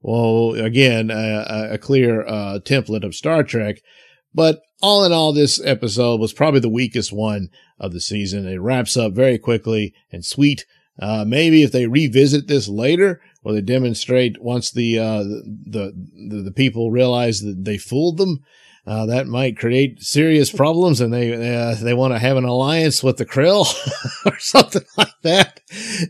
well, 0.00 0.54
again, 0.54 1.10
a, 1.10 1.68
a 1.72 1.78
clear, 1.78 2.26
uh, 2.26 2.58
template 2.64 3.04
of 3.04 3.14
Star 3.14 3.42
Trek. 3.42 3.82
But 4.34 4.60
all 4.80 5.04
in 5.04 5.12
all, 5.12 5.32
this 5.32 5.60
episode 5.64 6.20
was 6.20 6.32
probably 6.32 6.60
the 6.60 6.68
weakest 6.68 7.12
one 7.12 7.50
of 7.78 7.92
the 7.92 8.00
season. 8.00 8.48
It 8.48 8.60
wraps 8.60 8.96
up 8.96 9.12
very 9.12 9.38
quickly 9.38 9.94
and 10.10 10.24
sweet. 10.24 10.64
Uh, 11.00 11.24
maybe 11.26 11.62
if 11.62 11.72
they 11.72 11.86
revisit 11.86 12.48
this 12.48 12.68
later, 12.68 13.20
or 13.44 13.52
they 13.52 13.60
demonstrate 13.60 14.42
once 14.42 14.70
the, 14.70 14.98
uh, 14.98 15.22
the, 15.22 15.92
the, 16.28 16.42
the 16.42 16.52
people 16.52 16.90
realize 16.90 17.40
that 17.40 17.64
they 17.64 17.78
fooled 17.78 18.18
them, 18.18 18.44
uh, 18.86 19.06
that 19.06 19.28
might 19.28 19.56
create 19.56 20.02
serious 20.02 20.50
problems 20.50 21.00
and 21.00 21.12
they, 21.12 21.32
uh, 21.32 21.74
they 21.76 21.94
want 21.94 22.12
to 22.12 22.18
have 22.18 22.36
an 22.36 22.44
alliance 22.44 23.02
with 23.02 23.16
the 23.16 23.26
krill 23.26 23.66
or 24.26 24.38
something 24.38 24.82
like 24.96 25.14
that. 25.22 25.60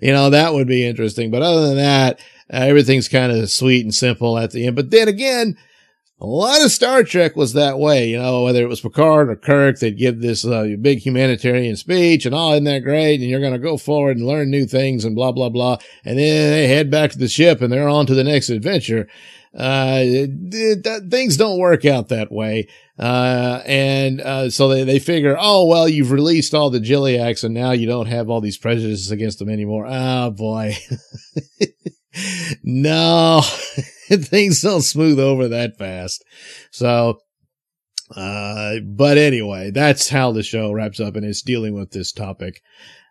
You 0.00 0.12
know, 0.12 0.30
that 0.30 0.54
would 0.54 0.66
be 0.66 0.86
interesting. 0.86 1.30
But 1.30 1.42
other 1.42 1.66
than 1.66 1.76
that, 1.76 2.18
uh, 2.52 2.56
everything's 2.56 3.08
kind 3.08 3.30
of 3.30 3.50
sweet 3.50 3.84
and 3.84 3.94
simple 3.94 4.38
at 4.38 4.52
the 4.52 4.66
end. 4.66 4.76
But 4.76 4.90
then 4.90 5.06
again, 5.06 5.56
a 6.18 6.26
lot 6.26 6.64
of 6.64 6.70
Star 6.70 7.02
Trek 7.02 7.36
was 7.36 7.52
that 7.52 7.78
way, 7.78 8.08
you 8.08 8.16
know, 8.16 8.44
whether 8.44 8.62
it 8.62 8.68
was 8.68 8.80
Picard 8.80 9.28
or 9.28 9.36
Kirk, 9.36 9.80
they'd 9.80 9.98
give 9.98 10.20
this 10.20 10.44
uh, 10.44 10.76
big 10.80 11.00
humanitarian 11.00 11.74
speech 11.76 12.24
and, 12.24 12.34
oh, 12.34 12.52
isn't 12.52 12.64
that 12.64 12.84
great? 12.84 13.20
And 13.20 13.28
you're 13.28 13.40
going 13.40 13.52
to 13.52 13.58
go 13.58 13.76
forward 13.76 14.16
and 14.16 14.26
learn 14.26 14.48
new 14.48 14.64
things 14.64 15.04
and 15.04 15.16
blah, 15.16 15.32
blah, 15.32 15.48
blah. 15.48 15.78
And 16.04 16.18
then 16.18 16.52
they 16.52 16.68
head 16.68 16.90
back 16.90 17.10
to 17.10 17.18
the 17.18 17.28
ship 17.28 17.60
and 17.60 17.72
they're 17.72 17.88
on 17.88 18.06
to 18.06 18.14
the 18.14 18.24
next 18.24 18.50
adventure. 18.50 19.08
Uh, 19.54 20.00
it, 20.00 20.30
it, 20.86 21.10
things 21.10 21.36
don't 21.36 21.58
work 21.58 21.84
out 21.84 22.08
that 22.08 22.32
way. 22.32 22.68
Uh, 22.98 23.60
and, 23.66 24.20
uh, 24.20 24.48
so 24.48 24.68
they, 24.68 24.84
they 24.84 24.98
figure, 24.98 25.36
oh, 25.38 25.66
well, 25.66 25.88
you've 25.88 26.10
released 26.10 26.54
all 26.54 26.70
the 26.70 26.80
Gilliacs 26.80 27.44
and 27.44 27.54
now 27.54 27.72
you 27.72 27.86
don't 27.86 28.06
have 28.06 28.30
all 28.30 28.40
these 28.40 28.56
prejudices 28.56 29.10
against 29.10 29.38
them 29.38 29.50
anymore. 29.50 29.86
Oh 29.88 30.30
boy. 30.30 30.76
no, 32.62 33.42
things 34.08 34.62
don't 34.62 34.82
smooth 34.82 35.18
over 35.18 35.48
that 35.48 35.76
fast. 35.76 36.24
So, 36.70 37.18
uh, 38.16 38.76
but 38.84 39.18
anyway, 39.18 39.70
that's 39.70 40.08
how 40.08 40.32
the 40.32 40.42
show 40.42 40.72
wraps 40.72 41.00
up 41.00 41.16
and 41.16 41.26
it's 41.26 41.42
dealing 41.42 41.74
with 41.74 41.90
this 41.90 42.12
topic. 42.12 42.62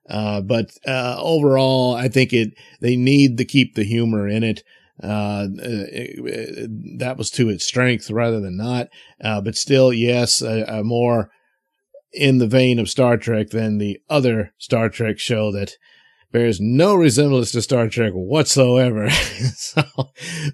Uh, 0.09 0.41
but, 0.41 0.71
uh, 0.87 1.17
overall, 1.19 1.93
I 1.93 2.07
think 2.07 2.33
it, 2.33 2.53
they 2.81 2.95
need 2.95 3.37
to 3.37 3.45
keep 3.45 3.75
the 3.75 3.83
humor 3.83 4.27
in 4.27 4.43
it. 4.43 4.63
Uh, 5.01 5.47
that 6.97 7.15
was 7.17 7.31
to 7.31 7.49
its 7.49 7.65
strength 7.65 8.11
rather 8.11 8.39
than 8.39 8.57
not. 8.57 8.87
Uh, 9.23 9.41
but 9.41 9.55
still, 9.55 9.91
yes, 9.91 10.41
a, 10.41 10.63
a, 10.67 10.83
more 10.83 11.31
in 12.13 12.37
the 12.37 12.47
vein 12.47 12.77
of 12.77 12.89
Star 12.89 13.17
Trek 13.17 13.49
than 13.49 13.77
the 13.77 13.99
other 14.09 14.53
Star 14.59 14.89
Trek 14.89 15.17
show 15.17 15.51
that 15.53 15.73
bears 16.31 16.59
no 16.61 16.93
resemblance 16.93 17.51
to 17.51 17.61
Star 17.61 17.87
Trek 17.87 18.13
whatsoever. 18.13 19.09
so, 19.55 19.83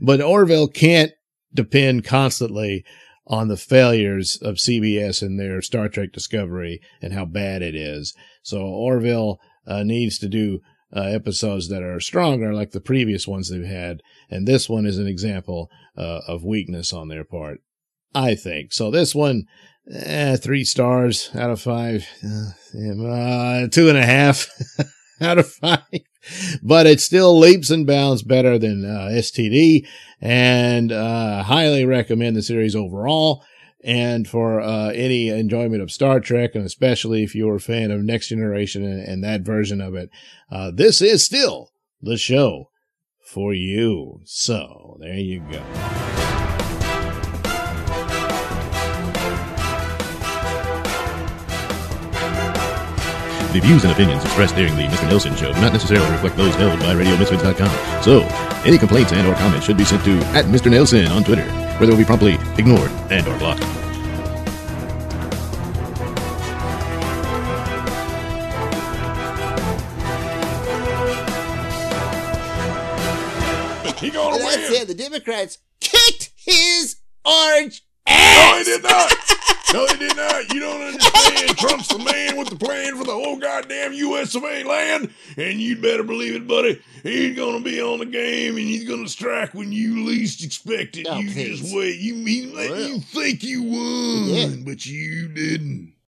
but 0.02 0.22
Orville 0.22 0.70
can't 0.70 1.12
depend 1.54 2.06
constantly 2.06 2.86
on 3.26 3.50
the 3.50 3.58
failures 3.58 4.38
of 4.42 4.56
CBS 4.56 5.22
and 5.22 5.40
their 5.40 5.62
Star 5.62 5.90
Trek 5.90 6.12
Discovery 6.14 6.80
and 7.02 7.14
how 7.14 7.26
bad 7.26 7.62
it 7.62 7.76
is. 7.76 8.16
So 8.42 8.62
Orville 8.62 9.40
uh, 9.66 9.84
needs 9.84 10.18
to 10.20 10.30
do 10.30 10.62
uh, 10.96 11.02
episodes 11.02 11.70
that 11.70 11.84
are 11.84 12.00
stronger, 12.00 12.54
like 12.54 12.72
the 12.72 12.82
previous 12.82 13.28
ones 13.28 13.50
they've 13.50 13.64
had. 13.64 14.02
And 14.30 14.48
this 14.48 14.70
one 14.70 14.86
is 14.86 14.98
an 14.98 15.08
example 15.08 15.70
uh, 15.98 16.22
of 16.28 16.44
weakness 16.44 16.94
on 16.94 17.08
their 17.08 17.24
part, 17.24 17.60
I 18.14 18.36
think. 18.36 18.74
So 18.74 18.92
this 18.92 19.14
one, 19.14 19.44
eh, 19.92 20.38
three 20.38 20.64
stars 20.64 21.30
out 21.36 21.50
of 21.50 21.62
five, 21.62 22.08
uh, 22.24 23.68
two 23.68 23.90
and 23.90 23.98
a 23.98 24.06
half 24.06 24.50
out 25.22 25.38
of 25.38 25.52
five. 25.52 25.82
But 26.62 26.88
it 26.88 27.00
still 27.00 27.38
leaps 27.38 27.70
and 27.70 27.88
bounds 27.88 28.22
better 28.22 28.58
than 28.58 28.84
uh, 28.84 29.10
STD, 29.12 29.88
and 30.20 30.92
uh, 30.92 31.44
highly 31.44 31.86
recommend 31.86 32.36
the 32.36 32.42
series 32.42 32.76
overall 32.76 33.44
and 33.84 34.28
for 34.28 34.60
uh, 34.60 34.90
any 34.90 35.30
enjoyment 35.30 35.82
of 35.82 35.92
Star 35.92 36.20
Trek, 36.20 36.56
and 36.56 36.66
especially 36.66 37.24
if 37.24 37.36
you're 37.36 37.56
a 37.56 37.60
fan 37.60 37.92
of 37.92 38.02
Next 38.02 38.30
Generation 38.30 38.84
and, 38.84 39.02
and 39.02 39.24
that 39.24 39.42
version 39.42 39.82
of 39.82 39.96
it, 39.96 40.10
uh, 40.52 40.72
this 40.74 41.02
is 41.02 41.24
still 41.24 41.72
the 42.02 42.18
show 42.18 42.70
for 43.24 43.54
you. 43.54 44.22
So 44.26 44.98
there 45.00 45.18
you 45.18 45.42
go. 45.52 46.37
The 53.58 53.66
views 53.66 53.84
and 53.86 53.92
opinions 53.92 54.24
expressed 54.24 54.56
during 54.56 54.76
the 54.76 54.84
Mr. 54.84 55.10
Nailsin 55.10 55.36
Show 55.36 55.52
do 55.52 55.60
not 55.62 55.74
necessarily 55.74 56.08
reflect 56.12 56.38
those 56.38 56.54
held 56.54 56.80
by 56.80 56.94
RadioMisfits.com. 56.94 58.04
So, 58.04 58.22
any 58.64 58.78
complaints 58.78 59.14
and 59.14 59.28
or 59.28 59.34
comments 59.34 59.66
should 59.66 59.78
be 59.78 59.84
sent 59.84 60.04
to 60.06 60.12
at 60.38 60.46
Mr. 60.46 60.70
Nailsin 60.70 61.10
on 61.10 61.24
Twitter, 61.24 61.42
where 61.80 61.88
they 61.88 61.90
will 61.90 61.98
be 61.98 62.06
promptly 62.06 62.34
ignored 62.60 62.92
and 63.10 63.28
or 63.28 63.36
blocked. 63.40 63.64
He 73.98 74.12
gonna 74.12 74.36
And 74.36 74.44
that's 74.44 74.70
it. 74.70 74.88
The 74.88 74.94
Democrats 74.94 75.58
kicked 75.80 76.30
his 76.36 76.98
orange 77.26 77.84
No, 78.08 78.14
ass. 78.14 78.66
they 78.66 78.72
did 78.74 78.84
not. 78.84 79.12
No, 79.74 79.86
they 79.88 79.98
did 79.98 80.16
not. 80.16 80.54
You 80.54 80.60
don't 80.62 80.82
understand. 80.82 81.58
Trump's 81.58 81.88
the 81.90 82.00
man 82.00 82.38
with 82.38 82.50
the 82.50 82.56
plan 82.56 82.96
for 82.96 83.04
the 83.04 83.12
whole 83.12 83.38
goddamn 83.38 83.94
U.S. 83.94 84.34
of 84.36 84.44
A. 84.44 84.64
land, 84.64 85.10
and 85.36 85.60
you'd 85.60 85.82
better 85.82 86.04
believe 86.04 86.36
it, 86.36 86.48
buddy. 86.48 86.82
He's 87.04 87.36
gonna 87.36 87.60
be 87.60 87.82
on 87.82 88.00
the 88.00 88.06
game, 88.06 88.56
and 88.58 88.66
he's 88.66 88.88
gonna 88.88 89.10
strike 89.10 89.54
when 89.54 89.72
you 89.74 90.06
least 90.06 90.44
expect 90.44 90.96
it. 90.98 91.08
Oh, 91.10 91.18
you 91.20 91.32
please. 91.32 91.60
just 91.60 91.76
wait. 91.76 92.00
You 92.00 92.16
he 92.16 92.46
let 92.54 92.70
Well. 92.72 92.88
you 92.88 93.00
think 93.00 93.44
you 93.44 93.64
won, 93.64 94.26
Yeah. 94.30 94.48
but 94.64 94.86
you 94.86 95.28
didn't. 95.28 95.94